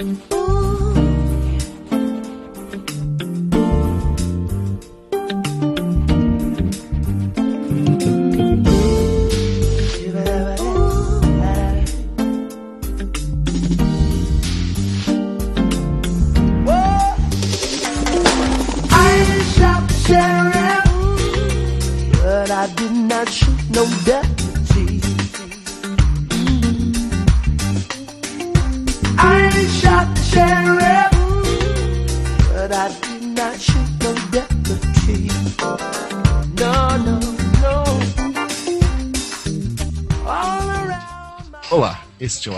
[0.00, 0.59] Este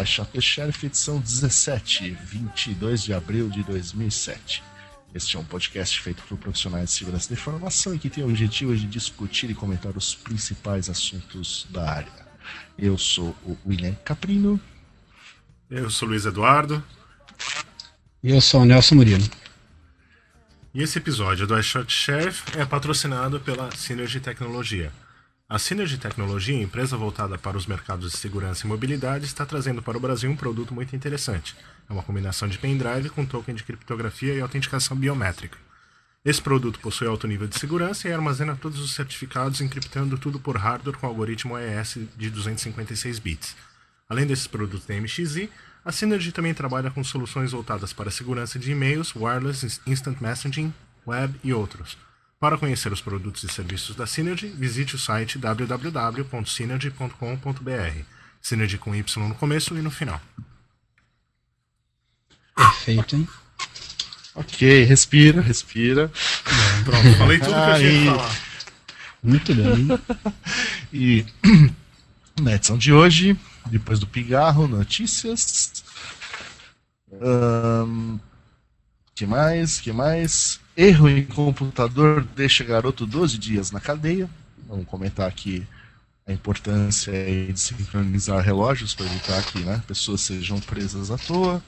[0.03, 4.63] é o iShot Sheriff, edição 17, 22 de abril de 2007.
[5.15, 8.29] Este é um podcast feito por profissionais de segurança da informação e que tem o
[8.29, 12.27] objetivo de discutir e comentar os principais assuntos da área.
[12.77, 14.61] Eu sou o William Caprino.
[15.71, 16.83] Eu sou o Luiz Eduardo.
[18.25, 19.31] E eu sou o Nelson Murilo.
[20.75, 24.93] E esse episódio do iShot Sheriff é patrocinado pela Synergy Tecnologia
[25.53, 29.99] a Synergy Tecnologia, empresa voltada para os mercados de segurança e mobilidade, está trazendo para
[29.99, 31.55] o Brasil um produto muito interessante.
[31.91, 35.59] É uma combinação de pendrive com token de criptografia e autenticação biométrica.
[36.25, 40.57] Esse produto possui alto nível de segurança e armazena todos os certificados, encriptando tudo por
[40.57, 43.55] hardware com algoritmo AES de 256 bits.
[44.09, 45.51] Além desses produtos da MXI,
[45.85, 50.73] a Synergy também trabalha com soluções voltadas para segurança de e-mails, wireless, instant messaging,
[51.07, 51.99] web e outros.
[52.43, 58.05] Para conhecer os produtos e serviços da Synergy, visite o site www.synergy.com.br.
[58.41, 60.21] Synergy com Y no começo e no final.
[62.57, 63.29] Perfeito, hein?
[64.35, 66.11] Ok, respira, respira.
[66.85, 68.37] pronto, falei tudo que eu tinha que falar.
[69.23, 69.87] Muito bem.
[70.93, 71.25] e
[72.43, 75.85] na edição de hoje, depois do pigarro, notícias.
[77.13, 78.19] Um,
[79.15, 79.81] que mais?
[79.81, 80.61] Que mais?
[80.77, 84.29] Erro em computador deixa garoto 12 dias na cadeia.
[84.67, 85.67] Vamos comentar aqui
[86.27, 91.63] a importância de sincronizar relógios para evitar que né, pessoas sejam presas à toa.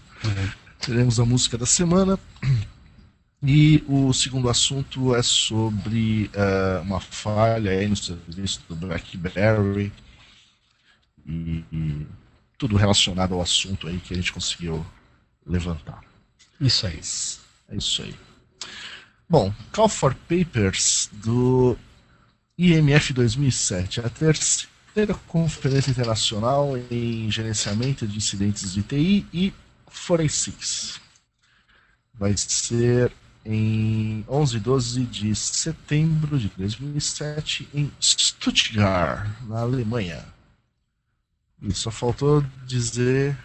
[0.80, 2.18] Teremos a música da semana.
[3.46, 9.92] E o segundo assunto é sobre uh, uma falha aí no serviço do BlackBerry
[11.26, 12.06] e, e,
[12.56, 14.84] tudo relacionado ao assunto aí que a gente conseguiu
[15.46, 16.02] levantar.
[16.64, 17.00] Isso aí.
[17.68, 18.14] É isso aí.
[19.28, 21.76] Bom, Call for Papers do
[22.56, 29.52] IMF 2007, a terceira conferência internacional em gerenciamento de incidentes de TI e
[29.88, 31.00] forensics.
[32.14, 33.12] Vai ser
[33.44, 40.24] em 11 e 12 de setembro de 2007 em Stuttgart, na Alemanha.
[41.60, 43.36] E só faltou dizer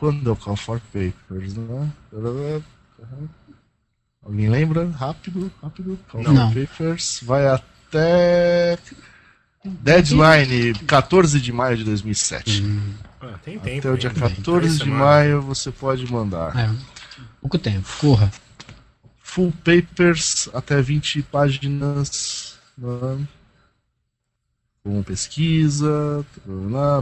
[0.00, 1.92] quando é o Call for Papers, né?
[4.24, 4.88] Alguém lembra?
[4.88, 5.98] Rápido, rápido.
[6.08, 6.48] Call Não.
[6.48, 8.78] Papers vai até
[9.62, 12.62] deadline 14 de maio de 2007.
[12.62, 12.94] Hum.
[13.20, 13.78] Ah, tem tempo.
[13.78, 16.58] Até o dia 14 de maio você pode mandar.
[16.58, 16.74] É,
[17.42, 18.32] pouco tempo, corra.
[19.22, 22.58] Full papers até 20 páginas.
[22.78, 23.26] Né?
[24.82, 26.24] Com pesquisa,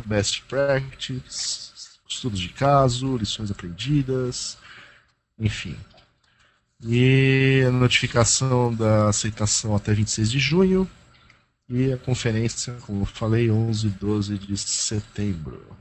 [0.05, 1.71] best practice,
[2.09, 4.57] estudos de caso, lições aprendidas,
[5.39, 5.77] enfim.
[6.83, 10.91] E a notificação da aceitação até 26 de junho.
[11.69, 15.77] E a conferência, como eu falei, 11 e 12 de setembro,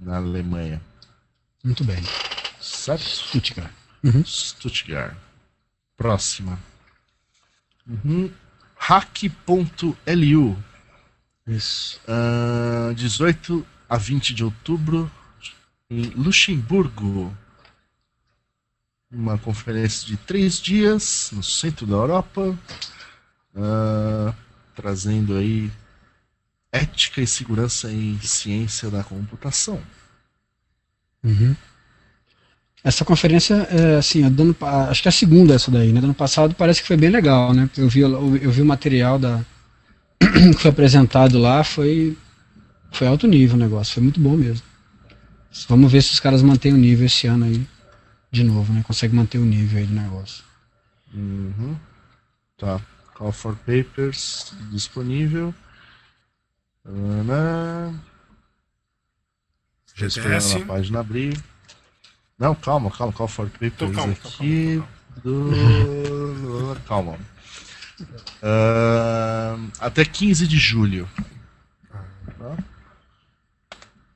[0.00, 0.80] na Alemanha.
[1.62, 2.02] Muito bem.
[2.58, 3.02] Certo?
[3.02, 3.70] Stuttgart.
[4.02, 4.24] Uhum.
[4.24, 5.14] Stuttgart.
[5.94, 6.58] Próxima.
[7.86, 8.30] Uhum.
[8.76, 10.56] Hack.lu.
[11.46, 12.00] Isso.
[12.08, 15.10] Uh, 18 a 20 de outubro,
[15.90, 17.36] em Luxemburgo
[19.14, 22.58] uma conferência de três dias no centro da Europa,
[23.54, 24.34] uh,
[24.74, 25.70] trazendo aí
[26.72, 29.80] ética e segurança em ciência da computação.
[31.22, 31.54] Uhum.
[32.82, 34.54] Essa conferência, é, assim, dando,
[34.90, 36.00] acho que é a segunda essa daí, né?
[36.00, 37.70] Do ano passado parece que foi bem legal, né?
[37.78, 39.42] Eu vi, eu, vi o material da,
[40.20, 42.18] que foi apresentado lá, foi,
[42.92, 44.66] foi alto nível o negócio, foi muito bom mesmo.
[45.68, 47.66] Vamos ver se os caras mantêm o nível esse ano aí
[48.30, 48.82] de novo, né?
[48.82, 50.44] Consegue manter o nível aí do negócio.
[51.14, 51.76] Uhum.
[52.58, 52.80] Tá.
[53.14, 55.54] Call for Papers disponível.
[56.84, 57.94] Ana.
[59.94, 60.56] GTS.
[60.56, 61.40] a página abrir.
[62.36, 63.12] Não, calma, calma.
[63.12, 64.76] Call for Papers calma, aqui.
[64.76, 64.88] Calma,
[65.22, 66.74] calma.
[66.74, 66.80] Do...
[66.88, 67.18] calma.
[68.42, 71.08] Uh, até 15 de julho.
[72.36, 72.56] Tá?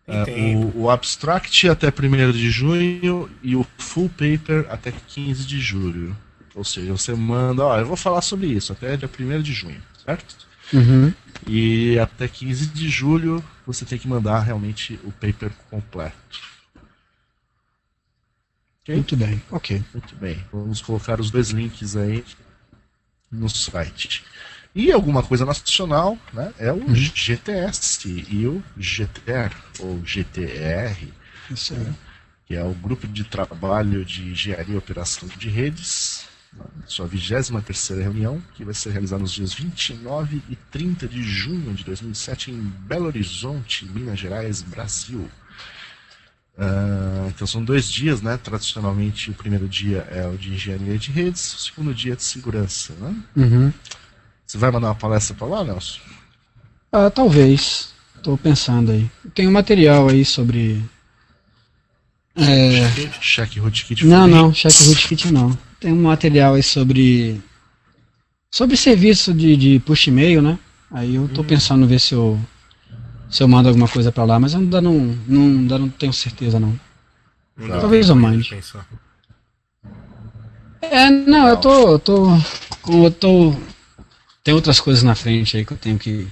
[0.08, 5.60] É, o, o, Abstract até 1 de junho e o Full Paper até 15 de
[5.60, 6.16] julho.
[6.54, 9.82] Ou seja, você manda, ó, eu vou falar sobre isso até dia 1 de junho,
[10.02, 10.48] certo?
[10.72, 11.12] Uhum.
[11.46, 16.40] E até 15 de julho você tem que mandar realmente o paper completo.
[18.82, 18.94] Okay?
[18.94, 19.84] Muito bem, ok.
[19.92, 20.42] Muito bem.
[20.50, 22.24] Vamos colocar os dois links aí
[23.30, 24.24] no site.
[24.78, 26.54] E alguma coisa nacional, né?
[26.56, 31.12] É o GTS e o GTR, ou GTR,
[31.50, 31.80] Isso aí.
[31.80, 31.94] Né,
[32.46, 36.28] que é o Grupo de Trabalho de Engenharia e Operação de Redes,
[36.86, 41.82] sua 23 reunião, que vai ser realizada nos dias 29 e 30 de junho de
[41.82, 45.28] 2007 em Belo Horizonte, Minas Gerais, Brasil.
[46.56, 48.36] Uh, então são dois dias, né?
[48.36, 52.22] Tradicionalmente o primeiro dia é o de engenharia de redes, o segundo dia é de
[52.22, 53.16] segurança, né?
[53.34, 53.72] Uhum.
[54.48, 56.00] Você vai mandar uma palestra para lá, Nelson?
[56.90, 57.92] Ah, talvez.
[58.16, 59.08] Estou pensando aí.
[59.34, 60.82] Tem um material aí sobre.
[62.34, 62.88] É...
[63.20, 64.06] Cheque rootkit?
[64.06, 65.56] Não, não, cheque rootkit não.
[65.78, 67.42] Tem um material aí sobre.
[68.50, 70.58] Sobre serviço de, de push e-mail, né?
[70.90, 71.46] Aí eu tô uhum.
[71.46, 72.40] pensando ver se eu
[73.28, 76.12] se eu mando alguma coisa para lá, mas eu ainda não, não, ainda não tenho
[76.12, 76.78] certeza não.
[77.54, 78.58] não Talvez eu mande.
[80.80, 82.28] É, não, eu tô, eu tô,
[82.88, 83.54] eu tô,
[84.48, 86.26] tem outras coisas na frente aí que eu tenho que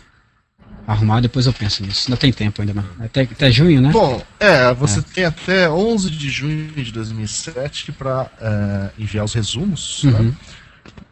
[0.87, 2.07] arrumar, depois eu penso nisso.
[2.09, 3.91] Ainda tem tempo ainda, até, até junho, né?
[3.91, 5.03] Bom, é, você é.
[5.03, 10.13] tem até 11 de junho de 2007 para é, enviar os resumos, né?
[10.13, 10.23] uhum.
[10.29, 10.37] né?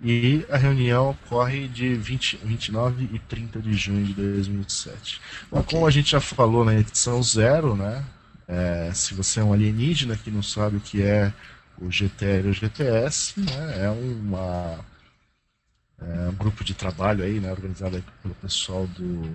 [0.02, 5.20] E a reunião ocorre de 20, 29 e 30 de junho de 2007.
[5.50, 5.74] Bom, okay.
[5.76, 8.02] Como a gente já falou na edição zero, né?
[8.48, 11.30] É, se você é um alienígena que não sabe o que é
[11.78, 14.93] o GTR ou o GTS, né, é uma
[16.08, 19.30] é um grupo de trabalho aí, né, organizado aí pelo pessoal do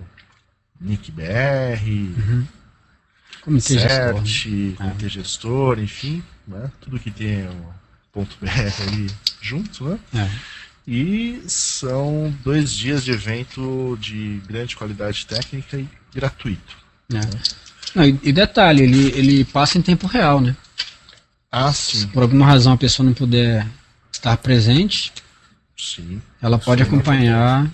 [0.80, 2.46] NICBR, uhum.
[3.42, 4.76] Comitê CERT, gestor, né?
[4.76, 5.08] Comitê é.
[5.08, 7.74] Gestor, enfim, né, tudo que tem o
[8.12, 9.98] ponto .br ali junto, né?
[10.14, 10.30] É.
[10.86, 16.76] E são dois dias de evento de grande qualidade técnica e gratuito.
[17.10, 17.14] É.
[17.14, 17.30] Né?
[17.94, 20.56] Não, e, e, detalhe, ele, ele passa em tempo real, né?
[21.50, 21.98] Ah, sim.
[21.98, 23.66] Se por alguma razão a pessoa não puder
[24.12, 25.12] estar presente,
[25.80, 26.22] sim.
[26.40, 27.70] ela pode acompanhar.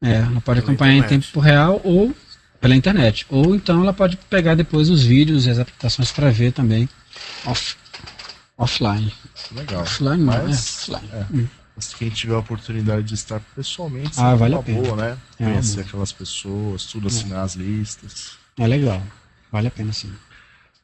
[0.00, 1.14] É, ela pode acompanhar internet.
[1.14, 2.14] em tempo real ou
[2.60, 3.26] pela internet.
[3.28, 6.88] Ou então ela pode pegar depois os vídeos e as aplicações para ver também
[7.44, 7.76] off,
[8.56, 9.12] offline.
[9.52, 9.82] Legal.
[9.82, 11.10] Offline, Mas, é, offline.
[11.12, 11.26] É.
[11.32, 11.48] Hum.
[11.98, 14.82] quem tiver a oportunidade de estar pessoalmente, ah, vale uma a pena.
[14.82, 15.18] boa, né?
[15.38, 17.10] É Conhecer aquelas pessoas, tudo é.
[17.10, 18.32] assinar as listas.
[18.58, 19.02] É legal.
[19.50, 20.12] Vale a pena sim.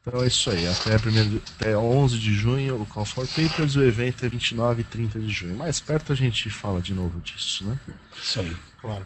[0.05, 0.67] Então é isso aí.
[0.67, 4.83] Até, primeiro, até 11 de junho o Call for Papers, o evento é 29 e
[4.83, 5.55] 30 de junho.
[5.55, 7.79] Mais perto a gente fala de novo disso, né?
[8.21, 8.55] Isso aí.
[8.79, 9.05] Claro.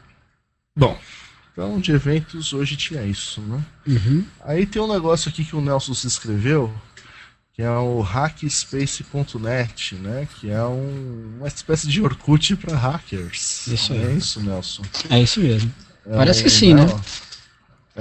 [0.75, 1.00] Bom,
[1.54, 3.63] então de eventos hoje tinha isso, né?
[3.88, 4.25] Uhum.
[4.44, 6.74] Aí tem um negócio aqui que o Nelson se inscreveu,
[7.54, 10.28] que é o hackspace.net, né?
[10.36, 13.68] Que é um, uma espécie de Orkut para hackers.
[13.68, 14.04] Isso aí.
[14.04, 14.84] É isso, Nelson?
[15.10, 15.74] É isso mesmo.
[16.06, 16.86] É Parece um, que sim, né?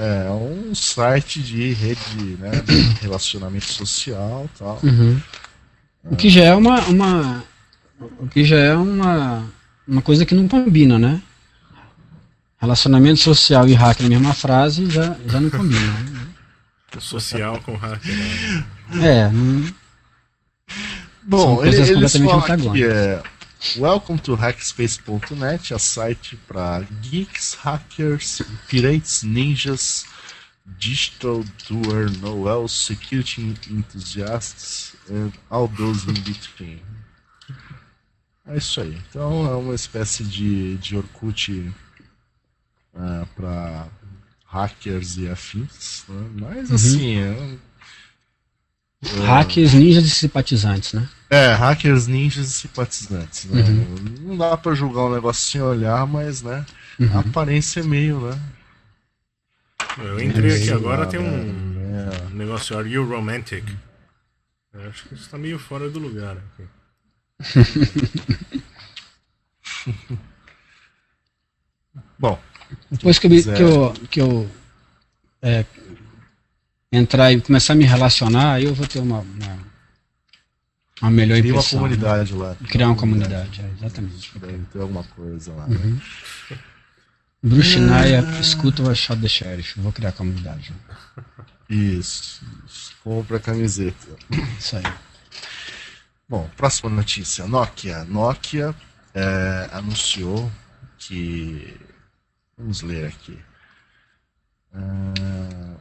[0.00, 2.52] É um site de rede, né?
[2.64, 4.78] De relacionamento social, tal.
[4.80, 5.20] Uhum.
[6.04, 7.44] O que já é uma, uma,
[8.20, 9.44] o que já é uma,
[9.88, 11.20] uma coisa que não combina, né?
[12.60, 15.92] Relacionamento social e hacker na mesma frase já, já não combina.
[15.92, 16.28] Né?
[17.00, 18.14] Social com hacker.
[18.90, 19.08] Né?
[19.08, 19.28] É.
[19.30, 19.64] Não...
[21.24, 23.20] Bom, ele, eles falam que é
[23.76, 30.06] Welcome to Hackspace.net, a site para geeks, hackers, pirates, ninjas,
[30.78, 36.80] digital doer, noel, security enthusiasts and all those in between.
[38.46, 38.96] É isso aí.
[39.10, 41.74] Então é uma espécie de, de Orkut uh,
[42.94, 43.88] é, para
[44.46, 46.30] hackers e afins, né?
[46.34, 46.76] mas uhum.
[46.76, 47.58] assim é
[49.02, 51.08] Hackers, ninjas e simpatizantes, né?
[51.30, 53.44] É, hackers, ninjas e simpatizantes.
[53.44, 53.62] Né?
[53.62, 54.14] Uhum.
[54.22, 56.66] Não dá pra julgar um negócio sem olhar, mas, né?
[56.98, 57.16] Uhum.
[57.16, 58.40] A aparência é meio, né?
[59.98, 61.78] Eu entrei aqui agora, tem um
[62.10, 62.34] é.
[62.34, 63.64] negócio, Are You Romantic?
[64.72, 66.64] Eu acho que isso tá meio fora do lugar aqui.
[72.18, 72.38] Bom.
[72.90, 74.50] Depois que eu, que eu, que eu
[75.40, 75.64] é,
[76.90, 79.58] entrar e começar a me relacionar, aí eu vou ter uma, uma,
[81.02, 81.78] uma melhor Criar impressão.
[81.78, 82.38] uma comunidade né?
[82.38, 82.56] lá.
[82.68, 84.38] Criar uma, uma comunidade, comunidade é, exatamente.
[84.38, 85.66] Deve ter alguma coisa lá.
[85.66, 85.76] Né?
[85.76, 85.90] Uhum.
[86.50, 86.58] Né?
[87.40, 88.40] Bruxinaia, ah.
[88.40, 89.78] escuta o Shot the Sheriff.
[89.80, 90.72] Vou criar a comunidade.
[91.68, 92.42] Isso.
[93.04, 94.08] Compra a camiseta.
[94.58, 94.82] Isso aí.
[96.28, 97.46] Bom, próxima notícia.
[97.46, 98.04] Nokia.
[98.04, 98.74] Nokia
[99.14, 100.50] é, anunciou
[100.98, 101.76] que.
[102.56, 103.38] Vamos ler aqui.
[104.74, 105.80] Uh,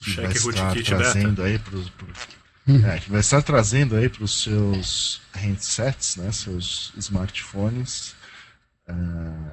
[0.00, 1.78] que vai estar trazendo aí para
[2.66, 2.84] Uhum.
[2.84, 8.16] É, que vai estar trazendo aí para os seus handsets, né, seus smartphones,
[8.88, 9.50] uh,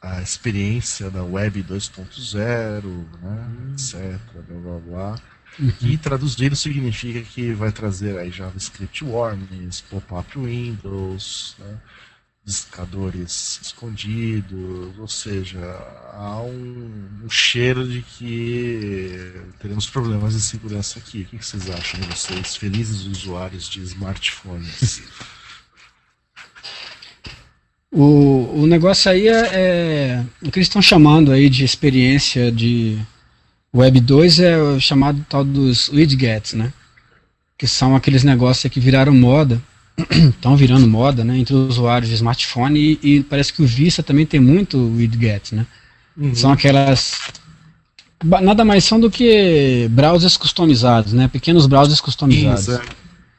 [0.00, 2.86] a experiência da Web 2.0, né,
[3.22, 3.72] uhum.
[3.74, 5.20] etc, blá blá blá.
[5.58, 5.72] Uhum.
[5.82, 11.78] E traduzido significa que vai trazer aí JavaScript Warnings, pop-up Windows, né,
[12.48, 15.60] discadores escondidos, ou seja,
[16.14, 21.22] há um, um, cheiro de que teremos problemas de segurança aqui.
[21.22, 25.02] O que vocês acham, vocês, felizes usuários de smartphones?
[27.92, 32.98] O, o negócio aí é, é o que eles estão chamando aí de experiência de
[33.74, 36.72] Web 2 é o chamado tal dos widgets, né?
[37.58, 39.60] Que são aqueles negócios que viraram moda
[40.30, 44.02] estão virando moda né, entre os usuários de smartphone e, e, parece que o Vista
[44.02, 45.66] também tem muito widget, né?
[46.16, 46.34] Uhum.
[46.34, 47.18] São aquelas
[48.24, 51.28] nada mais são do que browsers customizados, né?
[51.28, 52.68] Pequenos browsers customizados.
[52.68, 52.80] É.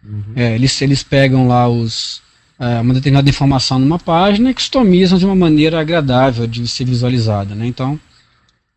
[0.04, 0.24] Uhum.
[0.36, 2.22] É, eles, eles pegam lá os
[2.60, 7.56] é, uma determinada informação numa página e customizam de uma maneira agradável de ser visualizada,
[7.56, 7.66] né?
[7.66, 8.00] Então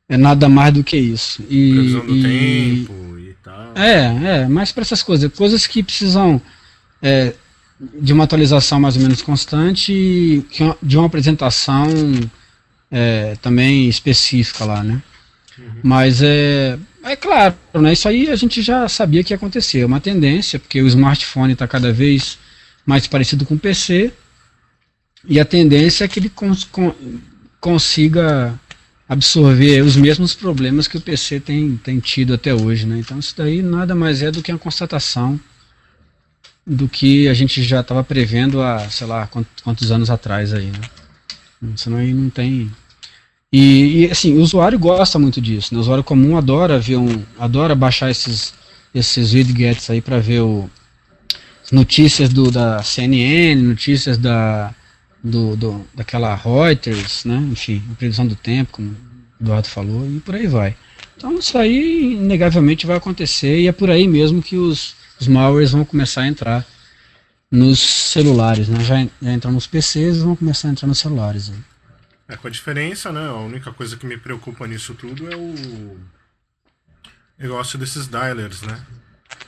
[0.09, 1.43] é nada mais do que isso.
[1.49, 3.73] E, Previsão do e, tempo e tal.
[3.75, 6.41] É, é, mas para essas coisas, coisas que precisam
[7.01, 7.35] é,
[8.01, 10.47] de uma atualização mais ou menos constante e
[10.83, 11.89] de uma apresentação
[12.91, 15.03] é, também específica lá, né?
[15.59, 15.81] Uhum.
[15.83, 17.93] Mas é, é claro, né?
[17.93, 19.81] Isso aí a gente já sabia que ia acontecer.
[19.81, 22.39] É uma tendência, porque o smartphone está cada vez
[22.87, 24.13] mais parecido com o PC
[25.27, 26.69] e a tendência é que ele cons
[27.61, 28.59] consiga
[29.09, 32.99] absorver os mesmos problemas que o PC tem, tem tido até hoje, né?
[32.99, 35.39] Então isso daí nada mais é do que uma constatação
[36.67, 39.29] do que a gente já estava prevendo há, sei lá,
[39.63, 41.73] quantos, anos atrás aí, né?
[41.77, 42.71] Senão aí não tem...
[43.53, 45.79] E, e, assim, o usuário gosta muito disso, né?
[45.79, 47.23] O usuário comum adora ver um...
[47.39, 48.55] adora baixar esses,
[48.95, 50.71] esses widgets aí para ver o,
[51.73, 54.75] notícias do, da CNN, notícias da,
[55.25, 57.37] do, do, daquela Reuters, né?
[57.51, 60.77] Enfim, previsão do tempo, como o Eduardo falou, e por aí vai.
[61.17, 65.71] Então isso aí inegavelmente vai acontecer e é por aí mesmo que os os malwares
[65.71, 66.67] vão começar a entrar
[67.51, 68.81] nos celulares, né?
[68.83, 71.49] Já, já entram nos PCs e vão começar a entrar nos celulares.
[71.49, 71.59] Né?
[72.29, 73.29] É, com a diferença, né?
[73.29, 76.01] A única coisa que me preocupa nisso tudo é o
[77.39, 78.85] negócio desses dialers, né?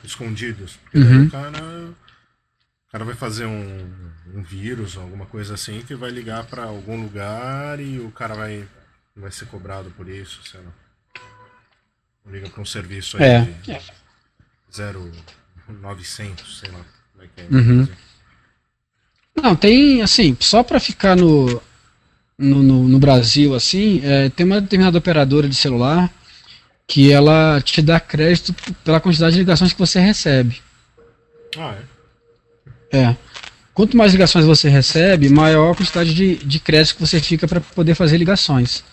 [0.04, 0.76] Escondidos.
[0.76, 1.26] Porque uhum.
[1.26, 3.90] o cara, o cara vai fazer um,
[4.32, 8.64] um vírus, alguma coisa assim, que vai ligar para algum lugar e o cara vai,
[9.16, 10.72] vai ser cobrado por isso, sei lá.
[12.30, 13.40] Liga para um serviço aí é.
[13.62, 13.82] de é.
[14.72, 15.10] zero
[15.68, 16.80] 900, sei lá
[17.12, 17.56] como é que é.
[17.56, 17.88] Uhum.
[19.36, 21.60] Não, tem, assim, só para ficar no,
[22.38, 26.12] no, no, no, Brasil, assim, é, tem uma determinada operadora de celular
[26.86, 28.54] que ela te dá crédito
[28.84, 30.60] pela quantidade de ligações que você recebe.
[31.56, 31.76] Ah,
[32.92, 32.98] é?
[32.98, 33.16] É.
[33.72, 37.60] Quanto mais ligações você recebe, maior a quantidade de, de crédito que você fica para
[37.60, 38.84] poder fazer ligações.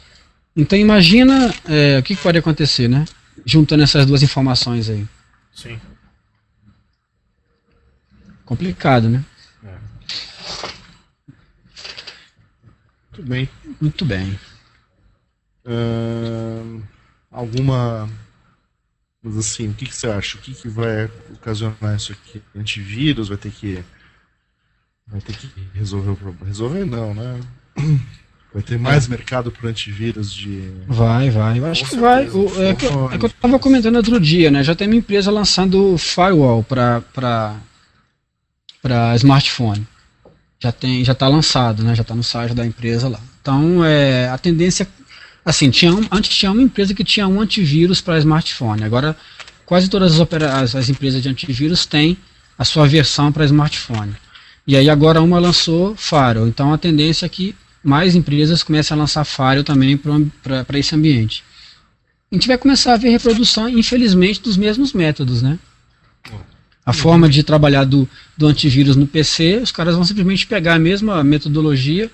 [0.56, 3.06] Então imagina é, o que, que pode acontecer, né?
[3.46, 5.06] Juntando essas duas informações aí.
[5.54, 5.80] Sim
[8.52, 9.24] complicado, né?
[9.64, 9.78] É.
[13.12, 13.50] Muito bem.
[13.80, 14.40] Muito bem.
[15.66, 16.84] Uh,
[17.32, 18.10] alguma.
[19.24, 20.38] Mas assim, o que, que, você acha?
[20.38, 22.42] O que, que vai ocasionar isso aqui?
[22.54, 23.82] Antivírus vai ter que.
[25.08, 26.46] Vai ter que resolver o problema.
[26.46, 27.40] Resolver não, né?
[28.54, 30.74] Vai ter mais mercado para antivírus de.
[30.88, 31.60] Vai, vai.
[31.60, 32.28] Eu acho que vai.
[32.28, 34.62] O, é, que, é, que, eu estava comentando outro dia, né?
[34.62, 37.02] Já tem uma empresa lançando firewall para
[38.82, 39.88] para smartphone.
[40.60, 41.96] Já tem, já está lançado, né?
[41.96, 43.20] Já está no site da empresa lá.
[43.42, 44.88] Então, é, a tendência,
[45.44, 48.84] assim, tinha um, antes tinha uma empresa que tinha um antivírus para smartphone.
[48.84, 49.16] Agora,
[49.66, 52.18] quase todas as, as, as empresas de antivírus têm
[52.58, 54.16] a sua versão para smartphone.
[54.68, 56.48] E aí agora uma lançou Firewall.
[56.48, 61.44] Então, a tendência é que mais empresas comecem a lançar Firewall também para esse ambiente.
[62.32, 65.58] A gente vai começar a ver reprodução, infelizmente, dos mesmos métodos, né?
[66.86, 70.80] A forma de trabalhar do, do antivírus no PC, os caras vão simplesmente pegar a
[70.80, 72.10] mesma metodologia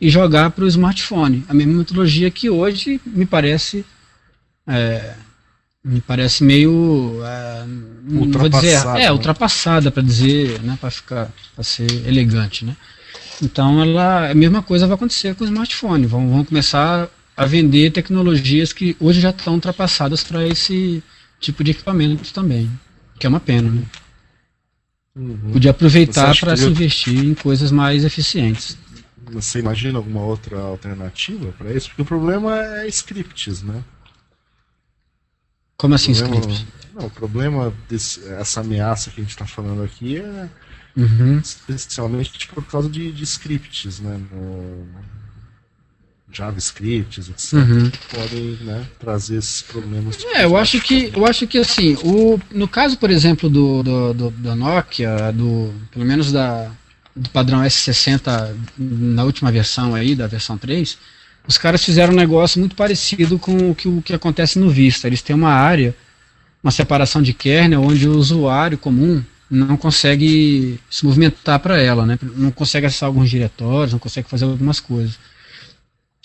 [0.00, 1.44] e jogar para o smartphone.
[1.48, 3.84] A mesma metodologia que hoje me parece
[4.66, 5.14] é,
[5.82, 7.64] me parece meio é,
[8.12, 12.76] ultrapassada, dizer, é ultrapassada para dizer, né, para ficar para ser elegante, né?
[13.42, 16.06] Então ela a mesma coisa vai acontecer com o smartphone.
[16.06, 21.02] Vão, vão começar a vender tecnologias que hoje já estão ultrapassadas para esse
[21.40, 22.70] tipo de equipamento também,
[23.18, 23.82] que é uma pena, né?
[25.20, 25.52] Uhum.
[25.52, 28.78] Podia aproveitar para se investir em coisas mais eficientes.
[29.30, 31.88] Você imagina alguma outra alternativa para isso?
[31.90, 33.84] Porque o problema é scripts, né?
[35.76, 36.66] Como assim, problema, scripts?
[36.94, 40.48] Não, o problema dessa ameaça que a gente está falando aqui é
[40.96, 41.38] Uhum.
[41.38, 44.20] especialmente por causa de, de scripts, né?
[44.32, 44.86] No
[46.32, 47.52] JavaScripts, etc.
[47.54, 47.90] Uhum.
[47.90, 50.18] que podem né, trazer esses problemas.
[50.34, 54.14] É, eu acho que eu acho que assim, o, no caso, por exemplo, do, do,
[54.14, 56.70] do da Nokia, do, pelo menos da,
[57.14, 60.96] do padrão S60 na última versão aí, da versão 3,
[61.46, 65.06] os caras fizeram um negócio muito parecido com o que, o que acontece no Vista.
[65.06, 65.94] Eles têm uma área,
[66.62, 72.16] uma separação de kernel, onde o usuário comum não consegue se movimentar para ela, né?
[72.36, 75.18] não consegue acessar alguns diretórios, não consegue fazer algumas coisas.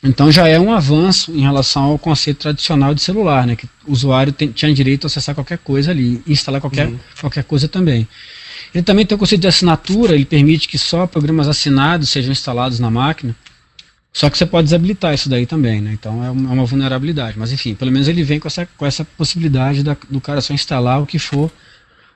[0.05, 3.55] Então já é um avanço em relação ao conceito tradicional de celular, né?
[3.55, 6.99] Que o usuário tem, tinha direito a acessar qualquer coisa ali, instalar qualquer, uhum.
[7.19, 8.07] qualquer coisa também.
[8.73, 12.79] Ele também tem o conceito de assinatura, ele permite que só programas assinados sejam instalados
[12.79, 13.35] na máquina.
[14.13, 15.91] Só que você pode desabilitar isso daí também, né?
[15.93, 17.37] Então é uma, é uma vulnerabilidade.
[17.39, 20.53] Mas enfim, pelo menos ele vem com essa, com essa possibilidade da, do cara só
[20.53, 21.51] instalar o que for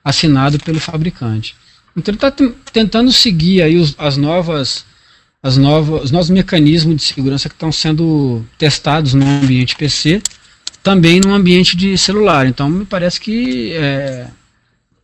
[0.04, 1.56] assinado pelo fabricante.
[1.96, 2.32] Então ele está
[2.72, 4.84] tentando seguir aí os, as novas
[5.42, 10.22] as novas, os novos mecanismos de segurança que estão sendo testados no ambiente PC,
[10.82, 12.46] também no ambiente de celular.
[12.46, 14.28] Então me parece que é,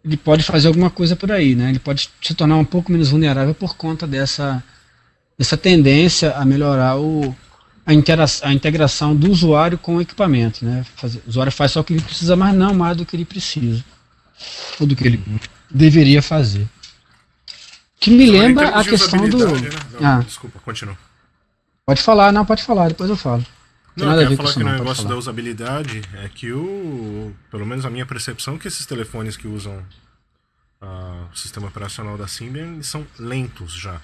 [0.04, 1.70] ele pode fazer alguma coisa por aí, né?
[1.70, 4.62] Ele pode se tornar um pouco menos vulnerável por conta dessa,
[5.38, 7.34] dessa tendência a melhorar o,
[7.84, 7.92] a,
[8.48, 10.84] a integração do usuário com o equipamento, né?
[10.96, 13.24] Fazer, o usuário faz só o que ele precisa, mas não mais do que ele
[13.24, 13.82] precisa
[14.78, 15.22] ou do que ele
[15.70, 16.66] deveria fazer.
[17.98, 19.38] Que me lembra a questão do.
[19.38, 19.70] Né?
[20.00, 20.20] Não, ah.
[20.20, 20.96] Desculpa, continua.
[21.84, 23.44] Pode falar, não, pode falar, depois eu falo.
[23.96, 27.34] Não, eu quero falar que o negócio da usabilidade é que o.
[27.50, 29.78] Pelo menos a minha percepção é que esses telefones que usam
[30.82, 34.00] uh, o sistema operacional da Symbian são lentos já.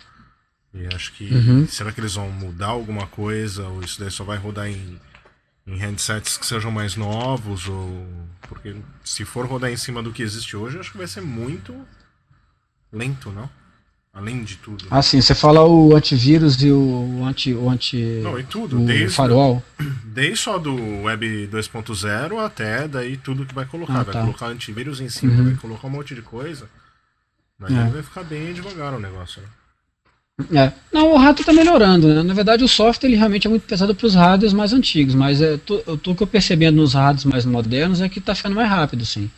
[0.73, 1.33] E acho que.
[1.35, 1.69] Uhum.
[1.69, 3.69] Será que eles vão mudar alguma coisa?
[3.69, 4.99] Ou isso daí só vai rodar em,
[5.67, 7.69] em handsets que sejam mais novos?
[7.69, 8.07] Ou.
[8.49, 11.75] Porque se for rodar em cima do que existe hoje, acho que vai ser muito
[12.91, 13.51] lento, não?
[14.15, 14.85] Além de tudo.
[14.91, 17.55] Ah, sim, você fala o antivírus e o anti.
[17.55, 18.83] O anti Não, e tudo.
[18.83, 19.63] O desde, farol.
[20.05, 24.01] Desde só do Web 2.0 até daí tudo que vai colocar.
[24.01, 24.21] Ah, vai tá.
[24.21, 25.45] colocar antivírus em cima, Uhum.
[25.45, 26.69] vai colocar um monte de coisa.
[27.59, 27.89] Mas É.
[27.89, 29.49] vai ficar bem devagar o negócio, né?
[30.61, 30.73] É.
[30.93, 32.09] Não, o hardware está melhorando.
[32.09, 32.23] Né?
[32.23, 35.41] Na verdade, o software ele realmente é muito pesado para os hardwares mais antigos, mas
[35.41, 38.57] é, eu tô, o que eu percebendo nos hardwares mais modernos é que está ficando
[38.57, 39.31] mais rápido, sim.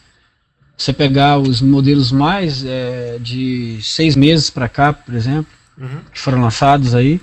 [0.76, 5.46] Você pegar os modelos mais é, de seis meses para cá, por exemplo,
[5.78, 6.00] Uhum.
[6.12, 7.20] que foram lançados aí,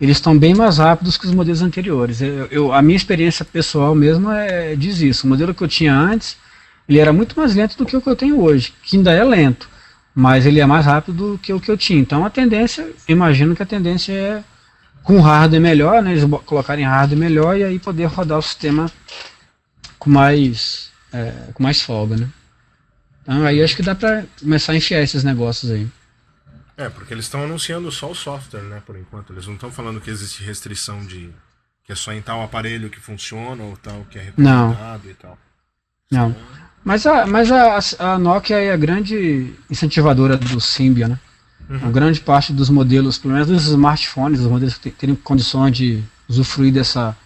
[0.00, 2.20] eles estão bem mais rápidos que os modelos anteriores.
[2.20, 5.24] Eu, eu- a minha experiência pessoal mesmo é, diz isso.
[5.26, 6.36] O modelo que eu tinha antes,
[6.88, 9.22] ele era muito mais lento do que o que eu tenho hoje, que ainda é
[9.22, 9.68] lento,
[10.14, 12.00] mas ele é mais rápido do que o que eu tinha.
[12.00, 14.44] Então a tendência, imagino que a tendência é
[15.04, 18.90] com hardware melhor, né, eles colocarem hardware melhor e aí poder rodar o sistema
[19.98, 22.26] com mais, é, com mais folga, né.
[23.22, 25.86] Então aí acho que dá para começar a enfiar esses negócios aí.
[26.76, 29.32] É, porque eles estão anunciando só o software, né, por enquanto.
[29.32, 31.30] Eles não estão falando que existe restrição de.
[31.84, 34.70] que é só em tal aparelho que funciona ou tal que é Não.
[34.70, 35.38] recomendado e tal.
[36.10, 36.34] Não.
[36.84, 37.78] Mas a, mas a,
[38.14, 41.20] a Nokia é a grande incentivadora do Symbian, né?
[41.70, 41.88] Uhum.
[41.88, 45.76] A grande parte dos modelos, pelo menos dos smartphones, os modelos que te- terem condições
[45.76, 47.16] de usufruir dessa,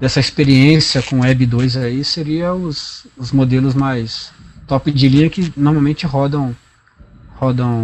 [0.00, 4.32] dessa experiência com Web 2 aí, seria os, os modelos mais
[4.68, 6.54] top de linha que normalmente rodam
[7.34, 7.82] rodam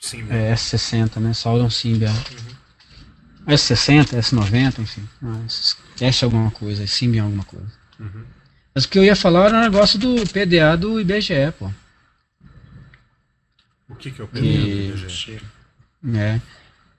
[0.00, 1.34] Sim, é, S60, né?
[1.34, 2.12] Só rodam Symbian.
[3.46, 5.08] S60, S90, enfim.
[5.46, 7.66] Esquece alguma coisa, Symbian alguma coisa.
[7.98, 8.24] Uhum.
[8.74, 11.70] Mas o que eu ia falar era o negócio do PDA do IBGE, pô.
[13.88, 15.40] O que, que é o PDA do IBGE?
[16.14, 16.40] É.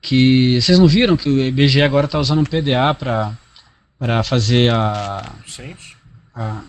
[0.02, 3.38] Que vocês não viram que o IBGE agora está usando um PDA para
[3.98, 5.34] para fazer a,
[6.36, 6.62] a,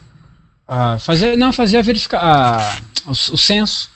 [0.66, 3.90] a fazer não fazer a verificar a, o, o censo.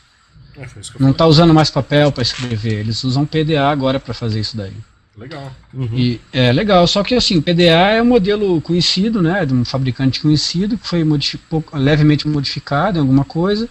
[0.57, 2.81] É, foi isso que eu Não está usando mais papel para escrever.
[2.81, 4.75] Eles usam PDA agora para fazer isso daí.
[5.17, 5.53] Legal.
[5.93, 9.65] E é legal, só que assim, o PDA é um modelo conhecido, né, de um
[9.67, 13.69] fabricante conhecido, que foi modifi- pouco- levemente modificado em alguma coisa,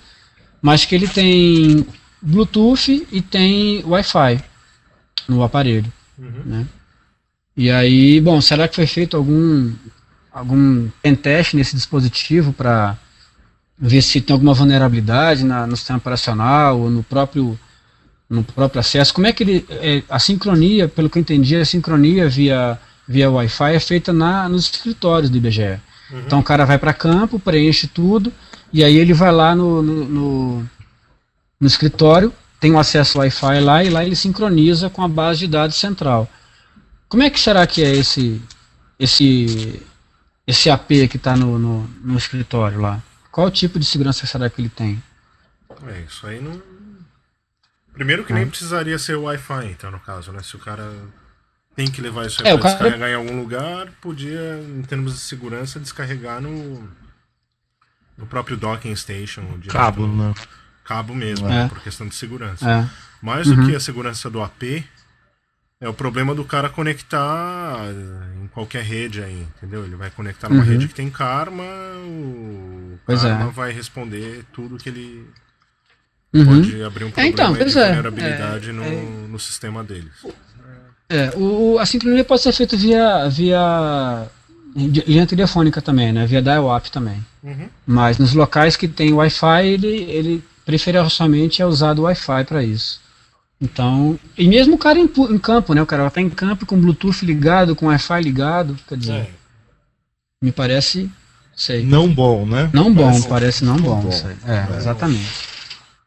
[0.61, 1.87] mas que ele tem
[2.21, 4.43] Bluetooth e tem Wi-Fi
[5.27, 5.91] no aparelho.
[6.19, 6.41] Uhum.
[6.45, 6.67] né?
[7.57, 9.73] E aí, bom, será que foi feito algum
[10.39, 12.97] algum pentest nesse dispositivo para
[13.77, 17.59] ver se tem alguma vulnerabilidade na, no sistema operacional ou no próprio
[18.29, 19.13] no próprio acesso?
[19.13, 23.29] Como é que ele é, a sincronia, pelo que eu entendi, a sincronia via via
[23.29, 25.79] Wi-Fi é feita na nos escritórios do IBGE.
[26.11, 26.19] Uhum.
[26.25, 28.31] Então o cara vai para campo, preenche tudo
[28.71, 30.69] e aí ele vai lá no, no, no,
[31.59, 35.47] no escritório, tem um acesso Wi-Fi lá e lá ele sincroniza com a base de
[35.47, 36.29] dados central.
[37.09, 38.41] Como é que será que é esse
[38.99, 39.81] esse
[40.49, 43.01] esse AP que está no, no, no escritório lá?
[43.31, 45.01] Qual tipo de segurança será que ele tem?
[45.87, 46.61] É, isso aí não.
[47.93, 50.41] Primeiro que nem precisaria ser o Wi-Fi, então, no caso, né?
[50.41, 50.89] Se o cara
[51.75, 54.81] tem que levar isso aí É, pra o cara- descarregar em algum lugar, podia, em
[54.83, 56.89] termos de segurança, descarregar no.
[58.17, 59.41] No próprio docking station.
[59.59, 60.33] direto Cabo, no- né?
[60.83, 61.49] Cabo mesmo, É.
[61.49, 62.69] né, por questão de segurança.
[62.69, 62.89] É.
[63.21, 64.83] Mais do que a segurança do AP,
[65.79, 67.77] é o problema do cara conectar
[68.59, 69.85] qualquer rede aí, entendeu?
[69.85, 70.69] Ele vai conectar numa Uhum.
[70.69, 73.51] rede que tem karma, o Pois karma é.
[73.51, 75.25] vai responder tudo que ele
[76.33, 76.45] Uhum.
[76.45, 77.85] pode abrir um problema então, aí pois de é.
[77.87, 79.01] vulnerabilidade É, no, é.
[79.29, 80.11] no sistema deles.
[81.09, 84.27] É, o, o- a sincronia pode ser feita via, via
[84.75, 86.25] linha telefônica também, né?
[86.27, 87.25] Via dial-up também.
[87.41, 87.67] Uhum.
[87.87, 92.99] Mas nos locais que tem Wi-Fi, ele, ele preferencialmente é usado Wi-Fi para isso.
[93.61, 95.81] Então, e mesmo o cara em, em campo, né?
[95.81, 99.29] O cara tá em campo com Bluetooth ligado, com Wi-Fi ligado, quer dizer, É.
[100.41, 101.09] me parece,
[101.55, 102.69] sei, Não bom, né?
[102.71, 103.99] não bom, Parece- parece não bom.
[104.01, 104.09] bom.
[104.09, 104.37] aí.
[104.73, 105.27] É, exatamente.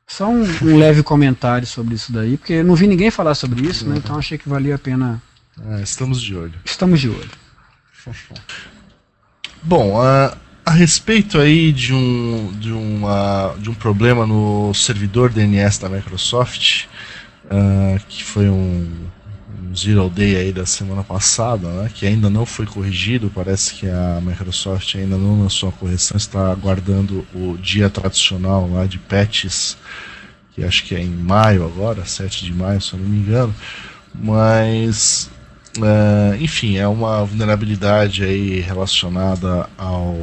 [0.07, 3.67] Só um, um leve comentário sobre isso daí, porque eu não vi ninguém falar sobre
[3.67, 3.97] isso, né?
[3.99, 5.23] Então achei que valia a pena.
[5.71, 6.55] É, estamos de olho.
[6.65, 7.31] Estamos de olho.
[9.63, 15.79] Bom, a, a respeito aí de um, de, uma, de um problema no servidor DNS
[15.81, 16.87] da Microsoft,
[17.53, 18.89] ah, que foi um,
[19.63, 23.87] um Zero Day aí da semana passada, né, que ainda não foi corrigido, parece que
[23.87, 29.77] a Microsoft ainda não lançou a correção, está aguardando o dia tradicional lá de patches,
[30.55, 33.55] que acho que é em maio agora, 7 de maio, se eu não me engano,
[34.15, 35.31] mas
[35.81, 40.15] é, enfim, é uma vulnerabilidade aí relacionada ao.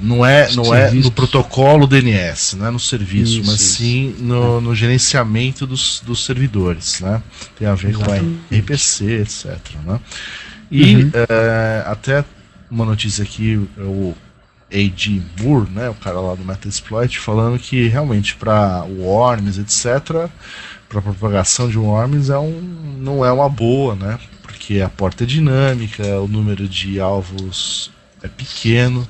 [0.00, 3.76] Não é, não é no protocolo DNS, não é no serviço, Isso, mas isso.
[3.78, 7.20] sim no, no gerenciamento dos, dos servidores, né?
[7.58, 8.38] Tem a ver com Exatamente.
[8.52, 9.58] a RPC, etc.
[9.84, 10.00] Né?
[10.70, 11.10] E Uhum.
[11.28, 12.24] é, até
[12.70, 14.14] uma notícia aqui, o
[14.72, 15.22] A.G.
[15.40, 20.28] Moore, né, o cara lá do Metasploit, falando que realmente para worms, etc.,
[20.88, 22.60] para propagação de worms é um,
[23.00, 24.18] não é uma boa, né?
[24.42, 27.90] Porque a porta é dinâmica, o número de alvos
[28.22, 29.06] é pequeno,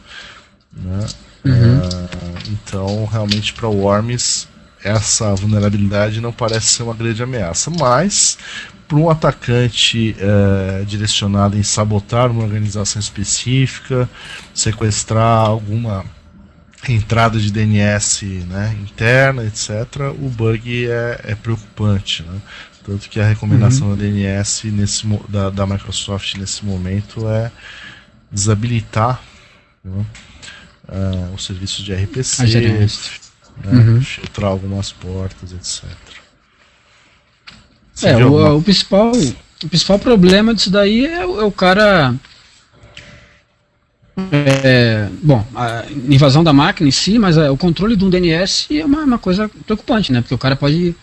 [0.72, 1.06] né?
[1.44, 1.80] Uhum.
[1.82, 4.48] Ah, então, realmente para worms
[4.82, 8.38] essa vulnerabilidade não parece ser uma grande ameaça, mas
[8.86, 14.08] para um atacante eh, direcionado em sabotar uma organização específica,
[14.54, 16.04] sequestrar alguma
[16.88, 22.22] entrada de DNS né, interna, etc., o bug é, é preocupante.
[22.22, 22.40] Né?
[22.84, 27.50] Tanto que a recomendação da DNS nesse, da, da Microsoft nesse momento é
[28.30, 29.22] desabilitar
[29.84, 30.04] né,
[30.88, 32.86] ah, o serviço de RPC, A né,
[33.72, 34.00] Uhum.
[34.00, 35.84] filtrar algumas portas, etc.
[37.92, 39.10] Você É, o, alguma- o principal,
[39.64, 42.14] o principal problema disso daí é, o- é o cara.
[44.32, 48.66] é, bom, a invasão da máquina em si, mas é, o controle de um DNS
[48.78, 50.20] é uma, uma coisa preocupante, né?
[50.20, 50.94] Porque o cara pode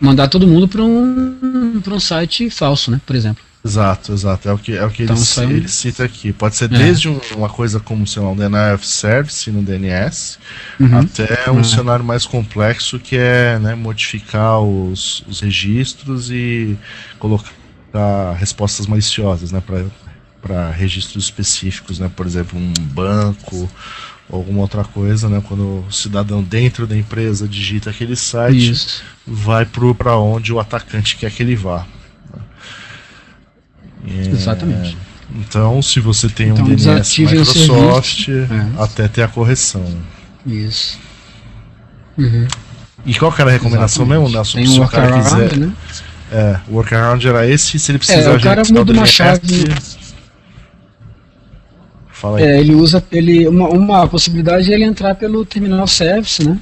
[0.00, 3.00] mandar todo mundo para um, pra um site falso, né?
[3.06, 3.42] Por exemplo.
[3.64, 4.48] Exato, exato.
[4.48, 6.32] É o que, é o que Então, ele, ele cita aqui.
[6.32, 6.76] Pode ser É.
[6.78, 10.38] desde um- uma coisa como, sei lá, um denial of service no DNS,
[10.80, 10.98] Uhum.
[10.98, 11.64] até um Uhum.
[11.64, 16.76] cenário mais complexo que é né, modificar os, os registros e
[17.20, 17.52] colocar
[18.36, 19.62] respostas maliciosas né,
[20.40, 23.70] para registros específicos, né, por exemplo, um banco
[24.28, 29.04] ou alguma outra coisa, né, quando o cidadão dentro da empresa digita aquele site, Isso.
[29.24, 31.86] vai para onde o atacante quer que ele vá.
[34.06, 34.96] É, Exatamente.
[35.34, 38.28] Então, se você tem Então, um DNS Microsoft.
[38.28, 38.82] É.
[38.82, 39.84] até ter a correção.
[40.46, 40.98] Isso.
[42.18, 42.46] Uhum.
[43.06, 44.22] E qual que era a recomendação Exatamente.
[44.24, 44.58] mesmo, Nelson?
[44.58, 45.56] Tem se um o cara quiser.
[45.56, 45.72] né?
[46.30, 49.64] É, o workaround era esse, se ele precisar É, o cara muda uma chave.
[52.10, 52.44] Fala aí.
[52.44, 56.58] É, ele usa ele uma, uma possibilidade é ele entrar pelo terminal service, né?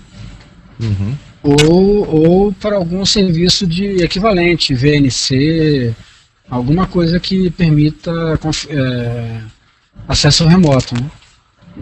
[0.81, 1.15] Uhum.
[1.43, 5.95] Ou, ou para algum serviço de equivalente, VNC,
[6.51, 8.11] alguma coisa que permita
[8.69, 9.41] é,
[10.09, 11.11] acesso remoto, né?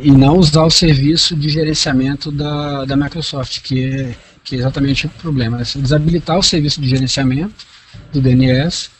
[0.01, 5.07] E não usar o serviço de gerenciamento da, da Microsoft, que é, que é exatamente
[5.07, 5.61] o problema.
[5.61, 7.67] É desabilitar o serviço de gerenciamento
[8.13, 8.91] do DNS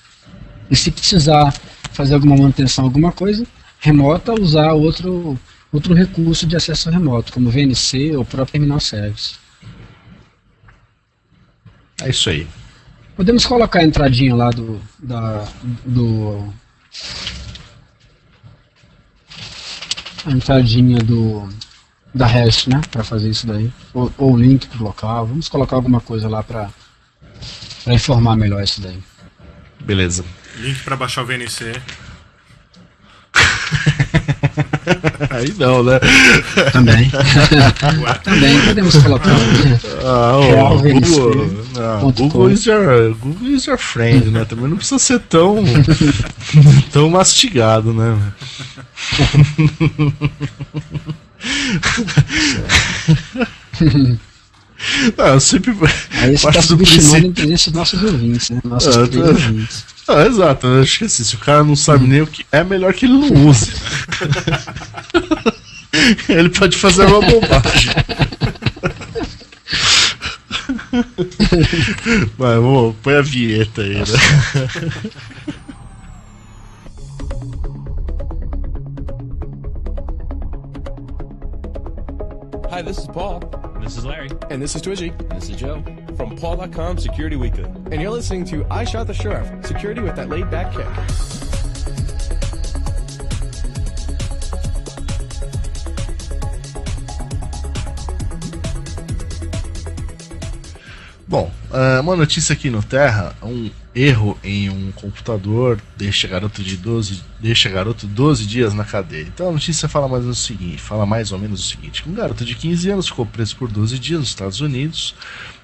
[0.71, 1.53] e se precisar
[1.93, 3.47] fazer alguma manutenção, alguma coisa
[3.81, 5.39] remota, usar outro,
[5.73, 9.37] outro recurso de acesso remoto, como VNC ou próprio Terminal Service.
[12.01, 12.47] É isso aí.
[13.19, 14.81] Podemos colocar a entradinha lá do.
[14.97, 15.45] Da,
[15.85, 16.55] do
[20.25, 21.49] a entradinha do.
[22.15, 22.81] Da REST, né?
[22.93, 23.73] Para fazer isso daí.
[23.93, 25.27] Ou, o link pro local.
[25.27, 26.71] Vamos colocar alguma coisa lá para
[27.83, 29.03] para informar melhor isso daí.
[29.81, 30.25] Beleza.
[30.59, 31.73] Link pra baixar o VNC.
[35.31, 36.01] Aí não, né?
[36.73, 37.11] Também.
[38.25, 39.37] Também podemos colocar.
[40.05, 44.45] Ah, o Google, não, Google, is your, Google is your friend, né?
[44.45, 45.63] Também não precisa ser tão,
[46.93, 48.19] tão mastigado, né?
[55.17, 55.75] Não, eu sempre.
[56.13, 58.61] Aí você está subestimando a inteligência dos nossos ouvintes, né?
[58.65, 59.21] Nossos ah, tô...
[59.21, 59.98] ouvintes.
[60.11, 62.65] Ah, exato, eu acho que assim, se o cara não sabe nem o que é,
[62.65, 63.71] melhor que ele não use.
[66.31, 67.93] ele pode fazer uma bobagem.
[72.39, 74.05] Mas vamos, põe a vinheta aí, né?
[82.71, 83.41] Hi, this is Paul.
[83.83, 84.31] This is Larry.
[84.51, 85.11] And this is Twitchy.
[85.35, 85.83] This is Joe.
[86.19, 87.63] From Paul.com Security Weekly.
[87.93, 90.85] And you're listening to I Shot the Sheriff Security with that laid back kick.
[101.29, 106.77] Bom, uh, uma notícia aqui no Terra, um erro em um computador deixa garoto de
[106.77, 109.23] 12, deixa garoto 12 dias na cadeia.
[109.23, 112.45] Então a notícia fala mais, o seguinte, fala mais ou menos o seguinte: um garoto
[112.45, 115.15] de 15 anos ficou preso por 12 dias nos Estados Unidos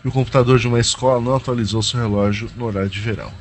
[0.05, 3.33] e o computador de uma escola não atualizou seu relógio no horário de verão.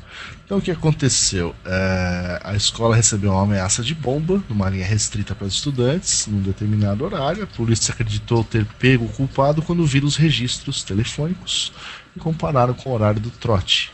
[0.44, 1.54] Então o que aconteceu?
[1.64, 6.40] É, a escola recebeu uma ameaça de bomba numa linha restrita para os estudantes num
[6.40, 7.44] determinado horário.
[7.44, 11.72] A polícia acreditou ter pego o culpado quando viram os registros telefônicos
[12.16, 13.92] e compararam com o horário do trote,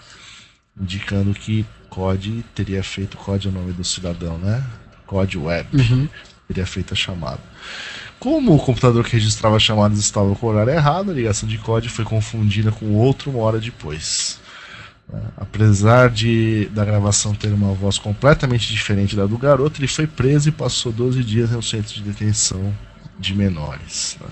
[0.80, 4.64] indicando que COD teria feito COD é o nome do cidadão, né?
[5.06, 6.09] COD Web uhum.
[6.46, 7.40] teria feito a chamada.
[8.20, 11.56] Como o computador que registrava as chamadas estava com o horário errado, a ligação de
[11.56, 14.38] COD foi confundida com outro uma hora depois.
[15.37, 20.50] Apesar de da gravação ter uma voz completamente diferente da do garoto, ele foi preso
[20.50, 22.72] e passou 12 dias em um centro de detenção
[23.18, 24.16] de menores.
[24.20, 24.28] Né?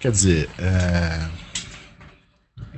[0.00, 1.26] Quer dizer, é,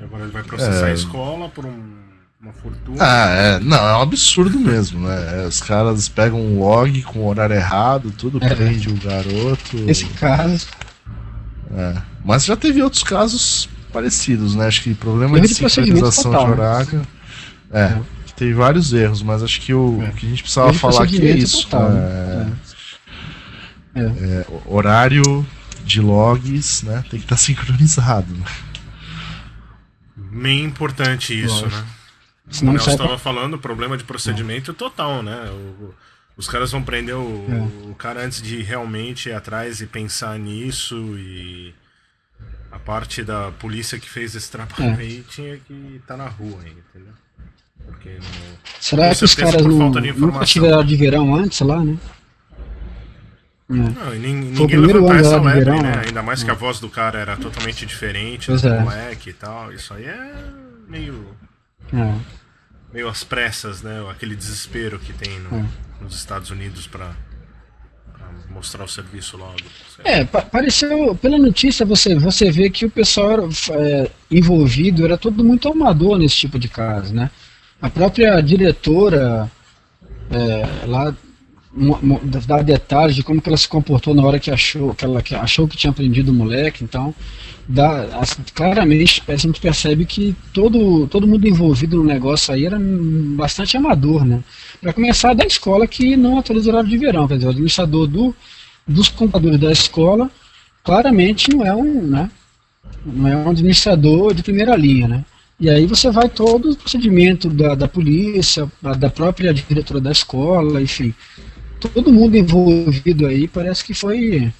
[0.03, 0.91] Agora ele vai processar é...
[0.91, 2.06] a escola por um,
[2.41, 2.99] uma fortuna.
[3.01, 3.59] Ah, é.
[3.61, 5.45] Não, é um absurdo mesmo, né?
[5.45, 8.55] É, os caras pegam um log com o horário errado, tudo, é.
[8.55, 9.77] prende o garoto.
[9.89, 10.67] Esse caso.
[11.75, 11.95] É.
[12.25, 14.67] Mas já teve outros casos parecidos, né?
[14.67, 17.07] Acho que problema de sincronização de horário.
[17.73, 18.01] É, é,
[18.37, 20.11] teve vários erros, mas acho que o, é.
[20.11, 21.67] que a gente precisava falar aqui é isso.
[21.69, 22.53] Total, né?
[23.95, 24.47] é, é.
[24.67, 25.47] horário
[25.85, 27.03] de logs, né?
[27.11, 28.33] Tem que estar tá sincronizado.
[28.33, 28.45] Né?
[30.17, 31.81] Meio importante isso, Lógico.
[31.81, 31.96] né?
[32.59, 35.51] Como o Nelson estava falando, problema de procedimento total, né?
[35.51, 35.95] O,
[36.37, 37.89] os caras vão prender o, é.
[37.91, 41.75] o, cara antes de realmente ir atrás e pensar nisso e
[42.71, 44.97] a parte da polícia que fez esse trabalho é.
[44.97, 47.15] aí tinha que estar tá na rua aí, entendeu?
[47.87, 51.97] Porque no, Será que os caras não, nunca tiveram de verão antes lá, né?
[53.69, 53.75] É.
[53.75, 56.03] Não, ninguém levantar essa lebre, verão, né?
[56.07, 56.57] Ainda mais que a é.
[56.57, 58.81] voz do cara era totalmente diferente do é.
[58.81, 59.73] moleque e tal.
[59.73, 60.45] Isso aí é
[60.87, 61.35] meio.
[61.93, 62.15] É.
[62.97, 64.03] meio às pressas, né?
[64.11, 65.65] Aquele desespero que tem no, é.
[66.01, 67.13] nos Estados Unidos para
[68.49, 69.57] mostrar o serviço logo.
[70.03, 75.69] É, pareceu, pela notícia você, você vê que o pessoal é, envolvido era todo muito
[75.69, 77.31] amador nesse tipo de caso, né?
[77.83, 79.51] A própria diretora
[80.31, 81.15] é, lá
[82.47, 85.35] dar detalhes de como que ela se comportou na hora que achou que ela que
[85.35, 87.15] achou que tinha prendido o moleque então
[87.69, 92.79] dá, assim, claramente a gente percebe que todo todo mundo envolvido no negócio aí era
[92.81, 94.43] bastante amador né?
[94.81, 98.07] Para começar da escola que não atualiza o horário de verão quer dizer o administrador
[98.07, 98.35] do,
[98.89, 100.31] dos computadores da escola
[100.83, 102.31] claramente não é um né?
[103.05, 105.25] Não é um administrador de primeira linha né?
[105.61, 110.81] E aí você vai todo o procedimento da, da polícia, da própria diretora da escola,
[110.81, 111.15] enfim
[111.81, 114.53] todo mundo envolvido aí parece que foi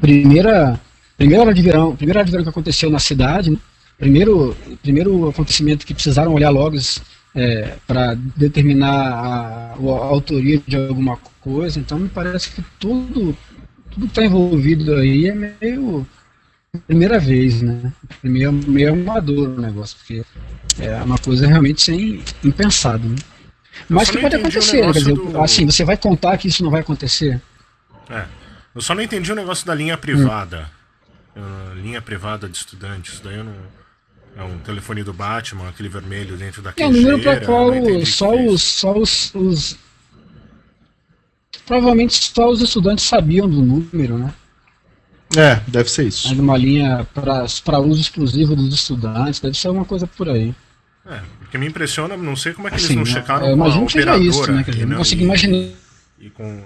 [0.00, 0.80] primeira
[1.16, 3.58] primeira hora de verão, primeira hora de verão que aconteceu na cidade, né?
[3.98, 7.02] primeiro primeiro acontecimento que precisaram olhar logs
[7.34, 11.78] é, para determinar a, a, autoria de alguma coisa.
[11.78, 13.36] Então me parece que tudo
[13.90, 16.06] tudo que está envolvido aí é meio
[16.86, 17.92] primeira vez, né?
[18.22, 20.24] Meio, meio amador o negócio, porque
[20.78, 23.16] é uma coisa realmente sem impensado, né?
[23.88, 25.40] Mas que pode acontecer, quer dizer, do...
[25.40, 27.40] assim, você vai contar que isso não vai acontecer?
[28.08, 28.24] É.
[28.74, 30.70] Eu só não entendi o negócio da linha privada.
[31.36, 31.74] Hum.
[31.76, 33.20] linha privada de estudantes.
[33.20, 33.54] Daí eu não.
[34.34, 36.86] É um telefone do Batman, aquele vermelho dentro daquele.
[36.86, 37.70] É um número para qual
[38.06, 39.76] só os, só os, os.
[41.66, 44.32] Provavelmente só os estudantes sabiam do número, né?
[45.36, 46.28] É, deve ser isso.
[46.28, 50.54] Mas uma linha para uso exclusivo dos estudantes, deve ser uma coisa por aí.
[51.06, 51.20] É,
[51.52, 53.76] porque me impressiona, não sei como é que assim, eles não checaram é, com a
[53.76, 54.24] operadora.
[54.24, 55.68] Isso, né, não consigo imaginar.
[56.18, 56.64] E com...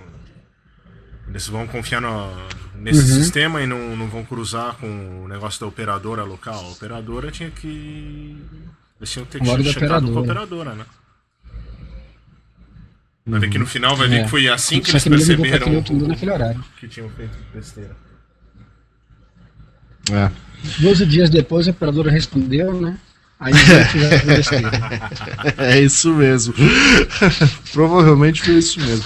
[1.28, 2.32] Eles vão confiar no,
[2.76, 3.18] nesse Uhum.
[3.18, 6.54] sistema e não, não vão cruzar com o negócio da operadora local.
[6.54, 8.40] A operadora tinha que.
[9.00, 10.72] Eles tinham que ter da checado com a operadora.
[10.76, 10.86] né?
[13.26, 14.22] Vai ver que no final vai ver É.
[14.22, 16.64] que foi assim que Só eles que perceberam mundo naquele horário.
[16.78, 17.96] que tinham feito besteira.
[20.12, 20.30] É.
[20.80, 22.96] 12 dias depois a operadora respondeu, né?
[23.38, 23.52] Aí.
[25.58, 26.54] É isso mesmo.
[27.72, 29.04] Provavelmente foi isso mesmo.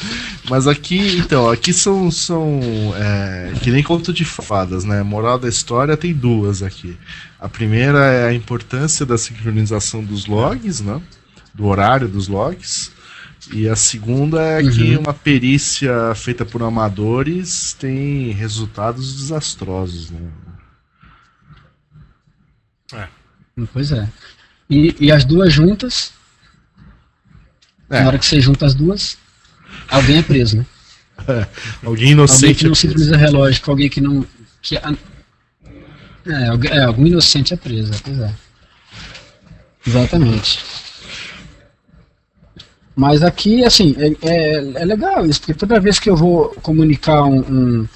[0.48, 2.60] Mas aqui, então, aqui são, são
[2.96, 5.02] é, que nem conto de fadas, né?
[5.02, 6.96] Moral da história tem duas aqui.
[7.38, 11.00] A primeira é a importância da sincronização dos logs, né?
[11.54, 12.92] Do horário dos logs.
[13.52, 20.30] E a segunda é que uma perícia feita por amadores tem resultados desastrosos, né?
[22.92, 23.08] É.
[23.72, 24.08] Pois é.
[24.68, 26.12] E, e as duas juntas,
[27.90, 28.00] É.
[28.00, 29.16] na hora que você junta as duas,
[29.88, 30.66] alguém é preso, né?
[31.26, 31.46] Alguém
[31.84, 32.54] Alguém inocente.
[32.54, 32.80] que não é preso.
[32.88, 34.24] sincroniza relógio, alguém que não.
[34.62, 34.94] Que, a-
[36.26, 38.34] é, alguém- é, algum inocente é preso, pois é.
[39.86, 40.60] Exatamente.
[42.94, 47.22] Mas aqui, assim, é, é, é legal isso, porque toda vez que eu vou comunicar
[47.24, 47.88] um, um,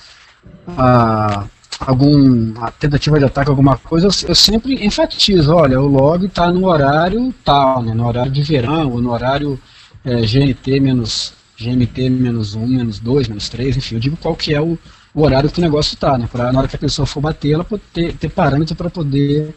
[0.78, 1.46] a,
[1.80, 6.50] algum a tentativa de ataque, alguma coisa, eu, eu sempre enfatizo, olha, o log está
[6.52, 9.58] no horário tal, né, no horário de verão, ou no horário
[10.04, 14.54] é, GMT menos GMT menos 1, menos 2, menos 3, enfim, eu digo qual que
[14.54, 14.78] é o,
[15.14, 17.52] o horário que o negócio está, né, para na hora que a pessoa for bater,
[17.52, 19.54] ela poder ter, ter parâmetro para poder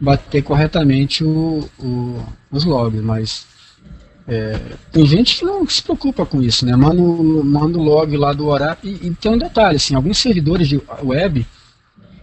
[0.00, 3.46] bater corretamente o, o- os logs, mas
[4.28, 4.58] é,
[4.92, 6.74] tem gente que não se preocupa com isso, né?
[6.74, 8.78] Manda, o- manda o log lá do horário.
[8.82, 11.46] E, e tem um detalhe, assim, alguns servidores de web,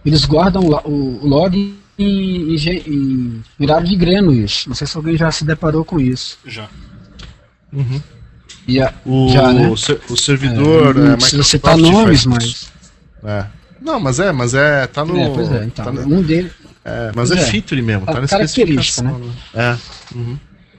[0.04, 1.56] eles guardam o, o- o log
[1.98, 2.56] em, em,
[2.88, 4.68] em horário de Greenwich.
[4.68, 6.38] Não sei se alguém já se deparou com isso.
[6.44, 6.68] Já.
[8.66, 9.68] E a- O, já, né?
[9.68, 10.94] o ser- o servidor.
[10.94, 12.30] não é, precisa citar nomes, isso.
[12.30, 12.72] mas.
[13.24, 13.46] É.
[13.80, 14.86] Não, mas é, mas é.
[14.86, 15.18] Tá no.
[15.18, 15.84] É, pois é, então.
[15.84, 16.52] tá no- um deles.
[16.84, 17.50] é, mas é, Pois é.
[17.50, 19.18] feature mesmo, tá A na característica, especificação.
[19.54, 19.78] né?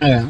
[0.02, 0.08] É.
[0.12, 0.26] É.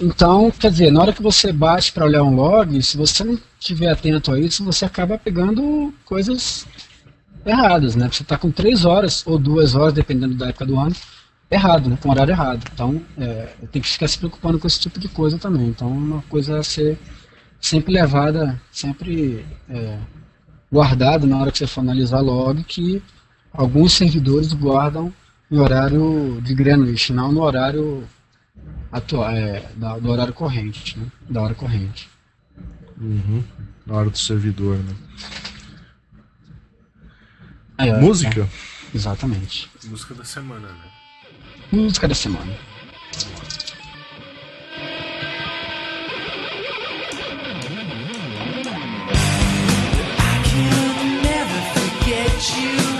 [0.00, 3.38] Então, quer dizer, na hora que você bate para olhar um log, se você não
[3.58, 6.66] estiver atento a isso, você acaba pegando coisas
[7.44, 8.08] erradas, né?
[8.10, 10.96] Você está com três horas ou duas horas, dependendo da época do ano,
[11.50, 11.98] errado, né?
[12.00, 12.64] Com horário errado.
[12.72, 15.68] Então, é, tem que ficar se preocupando com esse tipo de coisa também.
[15.68, 16.98] Então, é uma coisa a ser
[17.60, 19.98] sempre levada, sempre é,
[20.72, 23.02] guardado na hora que você for analisar log, que
[23.52, 25.12] alguns servidores guardam
[25.50, 28.04] em horário de Greenwich, não no horário
[28.92, 31.06] atual, é, da- do horário corrente, né?
[31.28, 32.08] Da hora corrente.
[33.00, 33.42] Uhum.
[33.86, 34.94] Na hora do servidor, né?
[37.78, 38.42] É, Música?
[38.42, 38.48] é,
[38.96, 39.70] exatamente.
[39.84, 40.84] Música da semana, né?
[41.72, 42.52] Música da semana.
[51.22, 52.99] never forget you.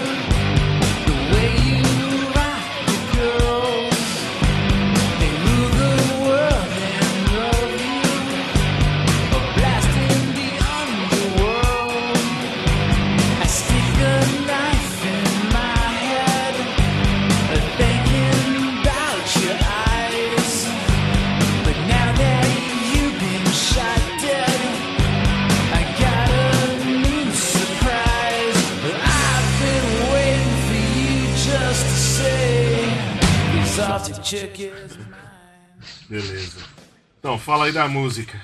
[36.08, 36.58] Beleza.
[37.18, 38.40] Então, fala aí da música.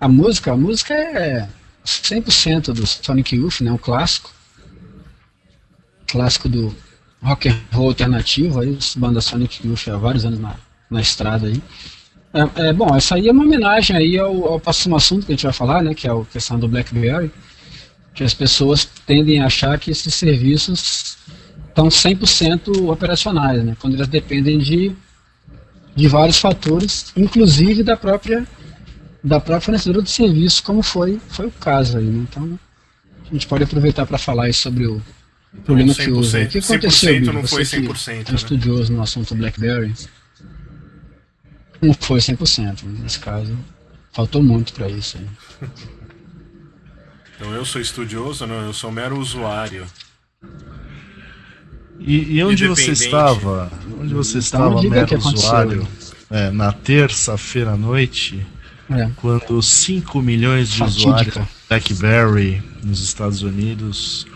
[0.00, 1.48] A música, a música é
[1.84, 3.70] 100% do Sonic Youth, né?
[3.70, 4.32] Um clássico.
[6.08, 6.74] Clássico do
[7.22, 10.56] rock and roll alternativo, aí, as bandas Sonic Youth há vários anos na,
[10.90, 11.62] na estrada aí.
[12.32, 15.34] É, é, bom, essa aí é uma homenagem aí ao, ao próximo assunto que a
[15.34, 15.94] gente vai falar, né?
[15.94, 17.30] Que é a questão do BlackBerry.
[18.14, 21.18] Que as pessoas tendem a achar que esses serviços
[21.70, 23.76] estão 100% operacionais, né?
[23.80, 24.92] Quando eles dependem de,
[25.94, 28.46] de vários fatores, inclusive da própria
[29.22, 32.26] da própria fornecedora de serviço, como foi, foi o caso aí, né?
[32.28, 32.58] Então,
[33.30, 35.00] a gente pode aproveitar para falar aí sobre o
[35.64, 36.44] problema que houve.
[36.44, 37.32] O que 100% aconteceu, Bill?
[37.32, 38.24] não foi Você que 100%, é né?
[38.34, 39.94] estudioso no assunto BlackBerry.
[41.82, 43.00] Não foi 100%, né?
[43.02, 43.56] nesse caso.
[44.12, 45.68] Faltou muito para isso aí.
[47.36, 49.86] Então eu sou estudioso, não, eu sou mero usuário.
[52.00, 53.70] E, e onde você estava?
[54.00, 55.86] Onde você estava, Então, que mero usuário?
[56.30, 58.46] É, na terça-feira à noite,
[58.90, 59.10] É.
[59.16, 61.00] quando 5 milhões de Fatídica.
[61.08, 64.26] usuários do BlackBerry nos Estados Unidos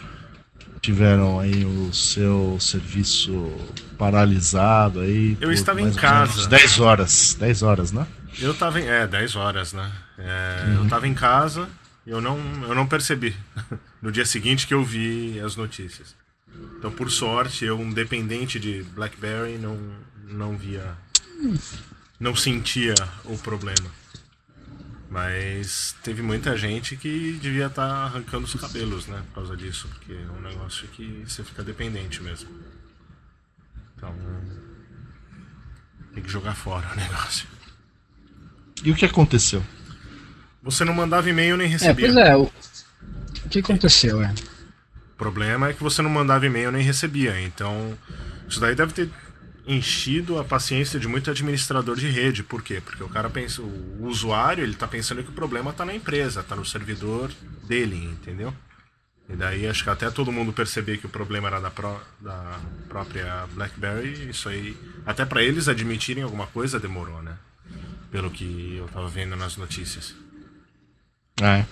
[0.80, 3.50] tiveram aí o seu serviço
[3.96, 6.32] paralisado aí Eu por estava em casa.
[6.32, 8.06] menos 10 horas, 10 horas, né?
[8.38, 8.86] Eu tava em.
[8.86, 9.90] É, 10 horas, né?
[10.18, 11.68] É, Eu tava em casa
[12.06, 12.38] e eu não,
[12.68, 13.34] eu não percebi.
[14.02, 16.14] No dia seguinte que eu vi as notícias.
[16.78, 19.78] Então, por sorte, eu, um dependente de BlackBerry, não,
[20.28, 20.96] não via.
[22.20, 22.94] Não sentia
[23.24, 23.90] o problema.
[25.10, 29.22] Mas teve muita gente que devia estar arrancando os cabelos, né?
[29.28, 29.88] Por causa disso.
[29.88, 32.48] Porque é um negócio que você fica dependente mesmo.
[33.96, 34.14] Então.
[36.12, 37.46] Tem que jogar fora o negócio.
[38.82, 39.64] E o que aconteceu?
[40.62, 42.06] Você não mandava e-mail nem É, recebia.
[42.12, 42.36] pois é.
[42.36, 42.42] O,
[43.44, 44.34] o que aconteceu, é?
[45.16, 47.40] Problema é que você não mandava e-mail nem recebia.
[47.40, 47.96] Então,
[48.48, 49.08] isso daí deve ter
[49.66, 52.42] enchido a paciência de muito administrador de rede.
[52.42, 52.82] Por quê?
[52.84, 56.42] Porque o cara pensa, o usuário, ele tá pensando que o problema tá na empresa,
[56.42, 57.30] tá no servidor
[57.66, 58.52] dele, entendeu?
[59.28, 62.60] E daí acho que até todo mundo perceber que o problema era da, pró- da
[62.88, 67.34] própria BlackBerry, isso aí, até para eles admitirem alguma coisa demorou, né?
[68.10, 70.14] Pelo que eu tava vendo nas notícias.
[71.40, 71.64] É.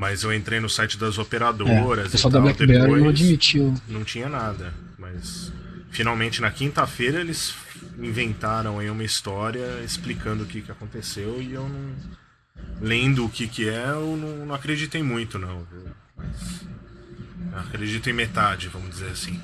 [0.00, 3.02] Mas eu entrei no site das É, operadoras o pessoal e da tal, BlackBerry depois
[3.02, 3.74] não admitiu.
[3.86, 4.72] não tinha nada.
[4.98, 5.52] Mas
[5.90, 7.54] finalmente na quinta-feira eles
[7.98, 11.94] inventaram aí uma história explicando o que, que aconteceu e eu não.
[12.80, 15.66] Lendo o que, que é, eu não, não acreditei muito, não.
[15.70, 15.84] viu?
[16.16, 16.64] Mas.
[17.66, 19.38] Acredito em metade, vamos dizer assim.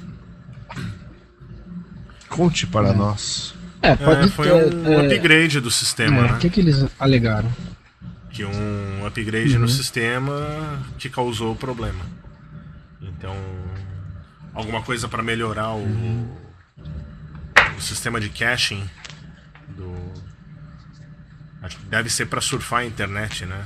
[2.29, 3.55] Conte para nós.
[3.83, 4.75] É, pode É, foi ter.
[4.75, 6.33] um é, upgrade do sistema, é, né?
[6.35, 7.53] O que, que eles alegaram?
[8.37, 10.35] Que um upgrade no sistema
[10.99, 12.05] que causou o problema.
[13.01, 13.35] Então,
[14.53, 16.39] alguma coisa para melhorar o,
[17.77, 18.87] o sistema de caching
[19.77, 19.91] do
[21.63, 23.65] acho que deve ser para surfar a internet, né?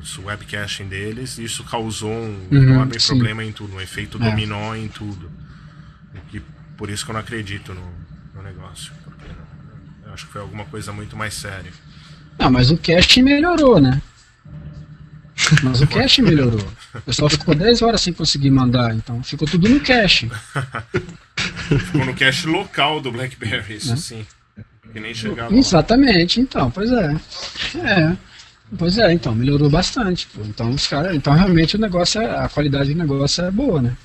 [0.00, 3.06] Os web caching deles, isso causou um Uhum, enorme sim.
[3.08, 4.20] problema em tudo, um efeito É.
[4.20, 5.30] dominó em tudo.
[6.14, 6.40] O que,
[6.76, 7.82] por isso que eu não acredito no,
[8.34, 9.26] no negócio, porque
[10.06, 11.72] eu acho que foi alguma coisa muito mais séria.
[12.38, 14.00] Não, mas o cache melhorou, né?
[15.62, 16.64] Mas o cache melhorou.
[16.94, 20.30] O pessoal ficou 10 horas sem conseguir mandar, então ficou tudo no cache.
[21.66, 24.24] Ficou no cache local do BlackBerry, isso sim.
[24.92, 25.56] Que nem chegava lá.
[25.56, 27.16] Exatamente, então, pois é.
[27.82, 28.16] É.
[28.78, 30.26] Pois é, então, melhorou bastante.
[30.28, 30.42] pô.
[30.44, 31.14] Então os caras.
[31.14, 32.44] Então realmente o negócio é.
[32.44, 33.96] A qualidade do negócio é boa, né?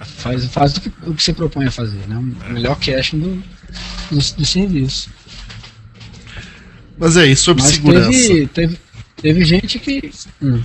[0.00, 2.16] Faz, faz o, que, o que você propõe a fazer, né?
[2.16, 3.42] O melhor caching do,
[4.10, 5.10] do, do serviço.
[6.98, 8.10] Mas aí, sobre Mas segurança.
[8.10, 8.78] teve, teve,
[9.16, 10.10] teve gente que.
[10.40, 10.62] Hum.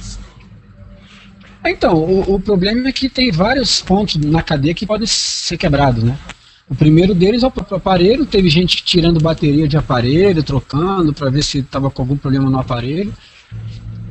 [1.63, 5.57] É, Então, o, o problema é que tem vários pontos na cadeia que podem ser
[5.57, 6.17] quebrados, né?
[6.69, 11.29] O primeiro deles é o próprio aparelho, teve gente tirando bateria de aparelho, trocando para
[11.29, 13.13] ver se estava com algum problema no aparelho.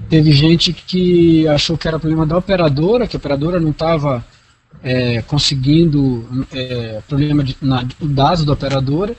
[0.09, 4.25] Teve gente que achou que era problema da operadora, que a operadora não estava
[5.27, 9.15] conseguindo é, problema de, na, o dados da operadora.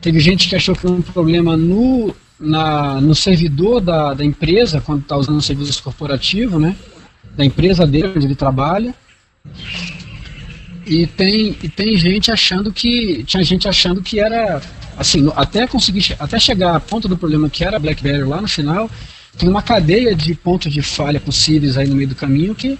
[0.00, 4.80] Teve gente que achou que era um problema no, na, no servidor da, da empresa,
[4.80, 6.76] quando está usando o serviço corporativo, né?
[7.36, 8.94] Da empresa dele, onde ele trabalha.
[10.86, 13.24] E tem, e tem gente achando que.
[13.24, 14.60] Tinha gente achando que era.
[14.96, 16.16] Assim, até conseguir.
[16.18, 18.90] Até chegar a ponta do problema que era a BlackBerry lá no final,
[19.36, 22.78] tem uma cadeia de pontos de falha possíveis aí no meio do caminho que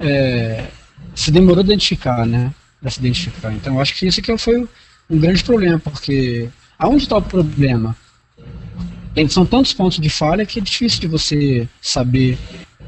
[0.00, 0.66] é,
[1.14, 2.52] se demorou a identificar, né?
[2.80, 3.52] Pra se identificar.
[3.52, 4.66] Então acho que isso que foi
[5.10, 7.96] um grande problema, porque aonde está o problema?
[9.14, 12.38] Tem- são tantos pontos de falha que é difícil de você saber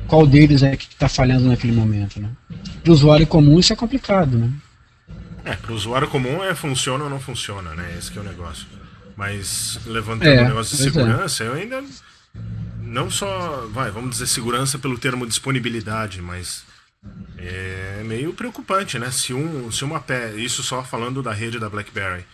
[0.06, 2.30] qual deles é que está falhando naquele momento, né?
[2.82, 4.50] Para o usuário comum isso é complicado, né?
[5.44, 7.94] É, para o usuário comum é funciona ou não funciona, né?
[7.98, 8.66] Esse que é o negócio.
[9.16, 10.84] Mas levantando É, o negócio de é.
[10.86, 11.82] segurança, eu ainda
[12.82, 16.64] não só, vai, vamos dizer segurança pelo termo disponibilidade, mas
[17.38, 19.10] é meio preocupante, né?
[19.10, 22.24] Se um, se uma peça, isso só falando da rede da BlackBerry,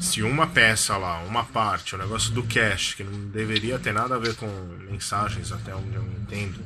[0.00, 4.14] se uma peça lá, uma parte, o negócio do cache, que não deveria ter nada
[4.16, 4.46] a ver com
[4.90, 6.58] mensagens, até onde eu entendo,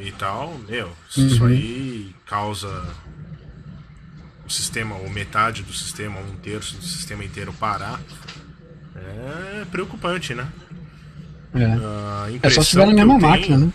[0.00, 1.48] e tal, meu, se isso Uhum.
[1.50, 2.84] aí causa
[4.44, 8.00] o sistema, ou metade do sistema, um terço do sistema inteiro parar,
[8.94, 10.46] é preocupante, né?
[11.54, 13.72] É, é só se tiver na mesma tenho- máquina, né?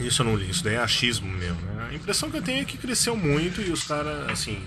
[0.00, 1.88] Isso eu não li, isso daí é achismo meu, né?
[1.90, 4.58] A impressão que eu tenho é que cresceu muito e os caras, assim,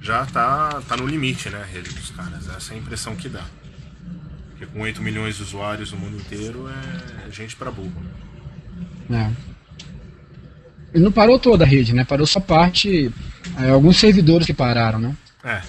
[0.00, 2.48] já tá, tá no limite, né, a rede dos caras.
[2.48, 3.44] Essa é a impressão que dá.
[4.50, 7.92] Porque com 8 milhões de usuários no mundo inteiro é gente pra burro.
[9.08, 9.32] né?
[9.48, 9.52] É.
[10.94, 12.04] Ele não parou toda a rede, né?
[12.04, 13.10] Parou só parte.
[13.58, 15.16] é, alguns servidores que pararam, né?
[15.42, 15.62] É,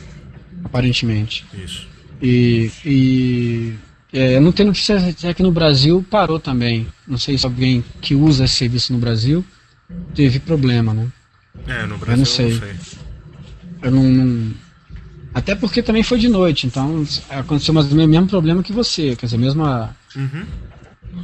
[0.66, 1.46] Aparentemente.
[1.54, 1.88] isso.
[2.22, 3.74] E, e
[4.14, 6.88] é, eu não tenho notícia se aqui no Brasil parou também.
[7.08, 9.44] Não sei se alguém que usa esse serviço no Brasil
[10.16, 11.08] teve problema, né?
[11.68, 12.52] É, no Brasil eu sei.
[12.52, 12.74] não sei.
[13.82, 14.52] Eu não, não-
[15.34, 18.72] Até porque também foi de noite, então aconteceu mais ou menos o mesmo problema que
[18.72, 20.46] você, quer dizer, mesma, Uhum.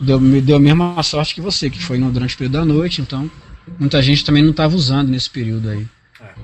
[0.02, 2.66] deu, me deu a mesma sorte que você, que foi no, durante o período da
[2.66, 3.30] noite, então
[3.80, 5.86] muita gente também não estava usando nesse período aí.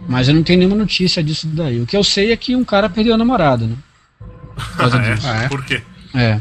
[0.08, 1.82] Mas eu não tenho nenhuma notícia disso daí.
[1.82, 3.76] O que eu sei é que um cara perdeu a namorada, né?
[4.56, 5.16] Por causa Ah, é?
[5.16, 5.28] disso.
[5.28, 5.48] Ah, é?
[5.50, 5.82] Por quê?
[6.16, 6.40] É.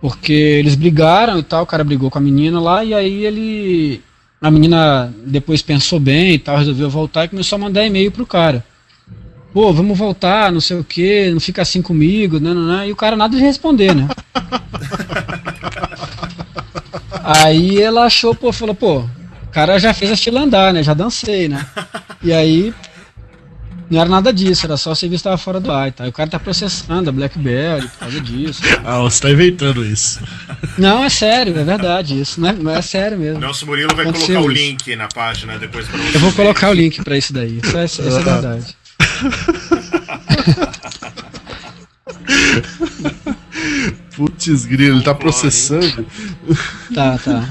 [0.00, 4.02] Porque eles brigaram e tal, o cara brigou com a menina lá, e aí ele.
[4.40, 8.26] A menina depois pensou bem e tal, resolveu voltar e começou a mandar e-mail pro
[8.26, 8.64] cara.
[9.52, 12.90] Pô, vamos voltar, não sei o que, não fica assim comigo, né, não, não, e
[12.90, 14.08] o cara nada de responder, né?
[17.22, 20.82] aí ela achou, pô, falou, pô, o cara já fez a fila andar, né?
[20.82, 21.64] Já dancei, né?
[22.22, 22.72] E aí
[23.92, 26.06] não era nada disso, era só o serviço estava fora do ar e tal.
[26.06, 28.62] E o cara tá processando a BlackBerry por causa disso.
[28.84, 30.20] Ah, você tá inventando isso.
[30.76, 32.56] Não, é sério, é verdade isso, né?
[32.60, 33.38] Mas é sério mesmo.
[33.38, 34.62] Nelson Murilo vai Aconteceu colocar o isso.
[34.62, 37.60] link na página depois pra Eu vou colocar o link pra isso daí.
[37.62, 38.76] Isso é, isso é verdade.
[44.16, 46.06] Putz, grilo, ele tá processando.
[46.94, 47.48] Tá, tá.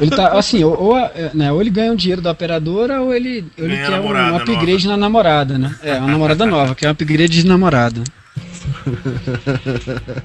[0.00, 3.14] Ele tá, assim, ou, ou, é, né, ou ele ganha um dinheiro da operadora ou
[3.14, 5.76] ele, ou ele quer um upgrade na namorada, né?
[5.82, 8.02] É, uma namorada nova, quer um upgrade de namorada.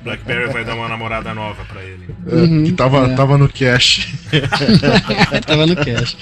[0.03, 2.07] Blackberry vai dar uma namorada nova pra ele.
[2.25, 3.15] Uhum, que tava, é.
[3.15, 4.13] tava no cash.
[5.45, 6.17] Tava no cash.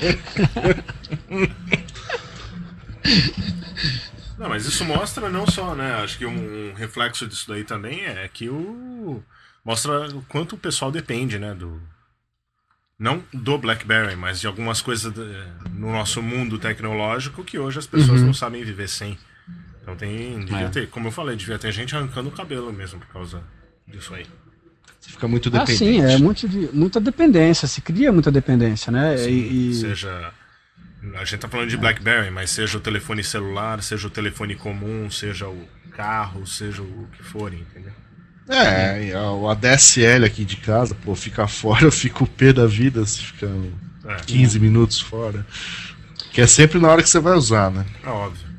[4.37, 5.95] Não, mas isso mostra não só, né?
[6.03, 9.21] Acho que um, um reflexo disso daí também é que o.
[9.63, 11.53] Mostra o quanto o pessoal depende, né?
[11.53, 11.81] Do.
[13.03, 17.85] Não do BlackBerry, mas de algumas coisas de- no nosso mundo tecnológico que hoje as
[17.85, 18.27] pessoas Uhum.
[18.27, 19.17] não sabem viver sem.
[19.81, 20.39] Então tem.
[20.39, 20.69] Devia É.
[20.69, 23.43] ter, como eu falei, devia ter gente arrancando o cabelo mesmo por causa
[23.85, 24.25] disso aí.
[25.01, 25.77] Você fica muito Ah, dependente.
[25.77, 29.17] sim, é muito de, muita dependência, se cria muita dependência, né?
[29.17, 30.31] Sim, E, e- Seja.
[31.15, 35.11] A gente tá falando de BlackBerry, mas seja o telefone celular, seja o telefone comum,
[35.11, 37.91] seja o carro, seja o que for, entendeu?
[38.47, 42.65] É, a, o ADSL aqui de casa, pô, fica fora, eu fico o pé da
[42.65, 43.47] vida se ficar
[44.05, 45.45] É, 15 minutos fora.
[46.31, 47.85] Que é sempre na hora que você vai usar, né?
[48.03, 48.53] é óbvio.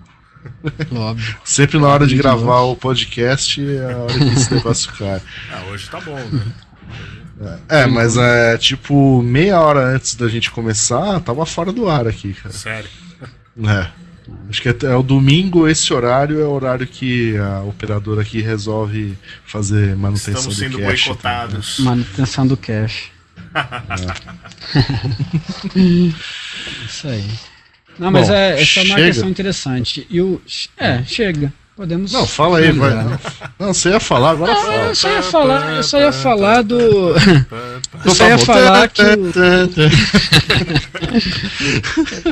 [0.95, 1.37] Óbvio.
[1.43, 5.21] Sempre na hora de gravar o podcast é a hora que esse negócio cai.
[5.51, 7.59] Ah, hoje tá bom, né?
[7.69, 12.35] É, mas é tipo meia hora antes da gente começar, tava fora do ar aqui,
[12.35, 12.55] cara.
[12.55, 12.89] Sério.
[13.67, 14.04] É.
[14.49, 18.41] Acho que é, é o domingo, esse horário é o horário que a operadora aqui
[18.41, 21.07] resolve fazer manutenção Estamos do sendo cache.
[21.09, 21.79] boicotados.
[21.81, 23.11] Manutenção do cash.
[26.87, 27.25] Isso aí.
[27.99, 30.07] Não, mas Bom, é, essa é uma questão interessante.
[30.11, 30.41] E o.
[30.77, 31.53] É, chega.
[31.77, 32.13] Podemos.
[32.13, 32.95] Não, fala aí, vai.
[33.59, 34.75] Não, você ia falar, agora Ah, fala.
[34.87, 37.15] eu só ia falar, eu só ia falar do.
[38.05, 39.33] Eu só ia falar que o,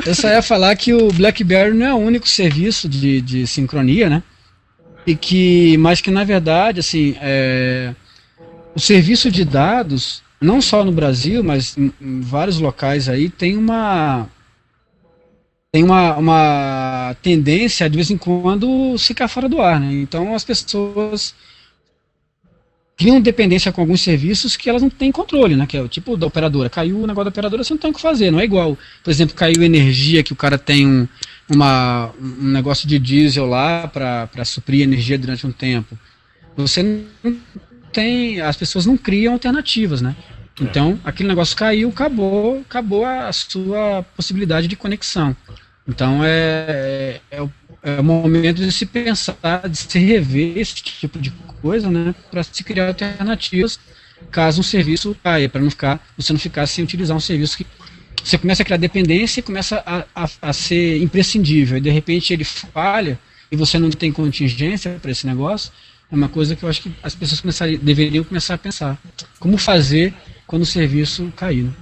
[0.07, 4.09] eu só ia falar que o BlackBerry não é o único serviço de, de sincronia,
[4.09, 4.23] né?
[5.05, 7.93] E que, mas que na verdade, assim, é,
[8.75, 13.57] o serviço de dados, não só no Brasil, mas em, em vários locais aí, tem
[13.57, 14.27] uma
[15.71, 19.91] tem uma, uma tendência de vez em quando ficar fora do ar, né?
[19.93, 21.33] Então as pessoas
[22.97, 25.65] criam dependência com alguns serviços que elas não têm controle, né?
[25.65, 26.69] Que é o tipo da operadora.
[26.69, 28.77] Caiu o negócio da operadora, você não tem o que fazer, não é igual.
[29.03, 31.07] Por exemplo, caiu energia que o cara tem um,
[31.49, 35.97] uma, um negócio de diesel lá para suprir energia durante um tempo.
[36.55, 36.83] Você
[37.23, 37.35] não
[37.91, 38.39] tem.
[38.41, 40.15] As pessoas não criam alternativas, né?
[40.61, 45.35] Então, aquele negócio caiu, acabou, acabou a sua possibilidade de conexão.
[45.87, 47.51] Então é, é, o-
[47.83, 51.31] é o momento de se pensar, de se rever esse tipo de
[51.61, 52.15] coisa, né?
[52.31, 53.79] Para se criar alternativas
[54.31, 57.67] caso um serviço caia, para não ficar, você não ficar sem utilizar um serviço que
[58.23, 61.77] você começa a criar dependência e começa a, a, a ser imprescindível.
[61.77, 63.19] E de repente ele falha
[63.51, 65.71] e você não tem contingência para esse negócio.
[66.09, 67.41] É uma coisa que eu acho que as pessoas
[67.81, 68.97] deveriam começar a pensar.
[69.39, 70.13] Como fazer
[70.47, 71.63] quando o serviço cair?
[71.63, 71.73] né?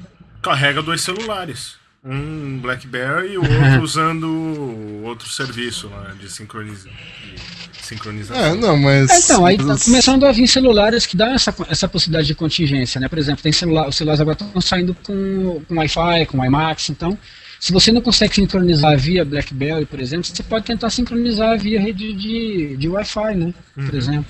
[0.42, 1.76] Carrega dois celulares.
[2.04, 6.90] Um BlackBerry e o outro usando outro serviço lá de, sincroniza...
[6.90, 8.44] de sincronização.
[8.44, 9.10] É, não, mas.
[9.10, 13.00] É, então, aí tá começando a vir celulares que dão essa, essa possibilidade de contingência,
[13.00, 13.08] né?
[13.08, 17.16] Por exemplo, tem celular, os celulares agora estão saindo com, com Wi-Fi, com WiMAX, então,
[17.60, 22.14] se você não consegue sincronizar via BlackBerry, por exemplo, você pode tentar sincronizar via rede
[22.14, 23.54] de, de Wi-Fi, né?
[23.76, 24.26] Por exemplo.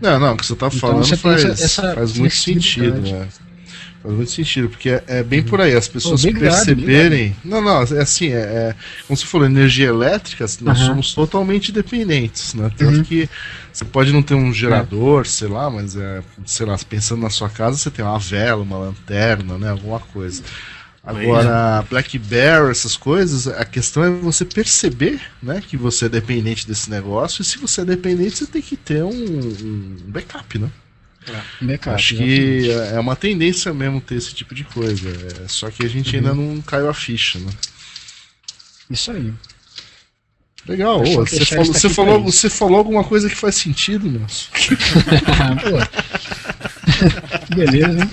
[0.00, 2.34] Não, não, o que você tá Então, falando você tem faz, essa- essa faz muito
[2.36, 3.26] sentido, né?
[4.02, 7.36] Faz muito sentido, porque é, é bem por aí, as pessoas Obrigado, perceberem.
[7.44, 8.74] Não, não, é assim, é, é-
[9.06, 10.86] como você falou, energia elétrica, nós Aham.
[10.88, 12.68] somos totalmente dependentes, né?
[12.76, 13.04] Tanto Uhum.
[13.04, 13.30] que
[13.72, 17.48] você pode não ter um gerador, sei lá, mas é, sei lá, pensando na sua
[17.48, 19.70] casa, você tem uma vela, uma lanterna, né?
[19.70, 20.42] Alguma coisa.
[21.04, 26.88] Agora, BlackBerry, essas coisas, a questão é você perceber, né, que você é dependente desse
[26.88, 30.70] negócio, e se você é dependente, você tem que ter um, um backup, né?
[31.60, 32.62] Backup, Acho exatamente.
[32.64, 35.08] que é uma tendência mesmo ter esse tipo de coisa.
[35.44, 36.54] é, só que a gente ainda Uhum.
[36.54, 37.50] não caiu a ficha, né?
[38.90, 39.32] Isso aí.
[40.66, 44.48] Legal, ô, que você, falou, você, falou, você falou alguma coisa que faz sentido, moço.
[45.62, 45.78] Pô.
[47.56, 48.10] Beleza, hein?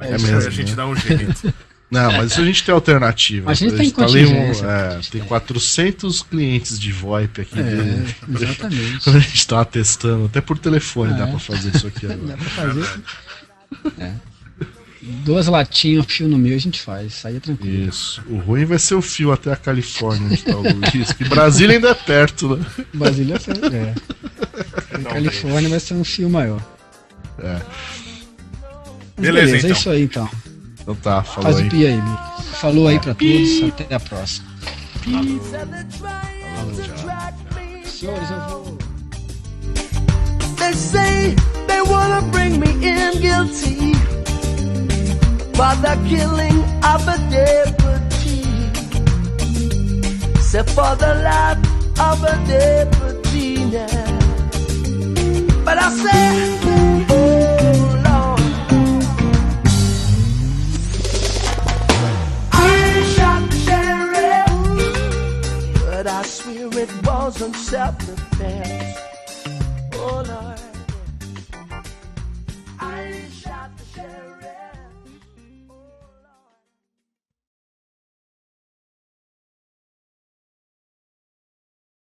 [0.00, 0.76] É isso mesmo, a gente né?
[0.76, 1.54] dá um jeito.
[1.90, 3.50] Não, mas isso a gente tem alternativa.
[3.50, 5.28] A gente tem tá contingência, é, a gente tem tem.
[5.28, 7.62] 400 clientes de VoIP aqui.
[7.62, 8.04] dele.
[8.28, 8.98] É, exatamente.
[9.04, 11.30] Quando a gente tava testando, até por telefone Ah, dá é?
[11.30, 12.36] pra fazer isso aqui Dá agora.
[12.36, 13.00] pra fazer.
[14.00, 14.12] É.
[15.02, 17.12] Duas latinhas, fio no meio, a gente faz.
[17.12, 17.88] Isso aí é tranquilo.
[17.88, 18.22] Isso.
[18.28, 21.12] O ruim vai ser o fio até a Califórnia, onde tá o Luiz.
[21.12, 22.66] Que Brasília ainda é perto, né?
[22.94, 23.94] Brasília é.
[24.98, 25.02] é.
[25.04, 26.60] Califórnia vai ser um fio maior.
[27.38, 27.60] É.
[29.16, 29.70] Beleza, beleza, então.
[29.70, 30.30] é isso aí então.
[30.80, 31.66] Então tá, falou Faz aí.
[31.66, 32.18] o pi aí, Mi.
[32.60, 34.48] Falou aí pra todos, até a próxima.
[37.84, 38.78] Senhores, eu vou.
[40.58, 41.34] They say
[41.66, 43.94] they wanna bring me in guilty
[45.54, 48.44] for the killing of a deputy.
[50.40, 51.60] Say for the life
[52.00, 54.14] of a deputy now.
[55.64, 56.58] But I say,
[66.16, 68.98] I swear it wasn't self-defense.
[69.94, 70.63] Oh Lord.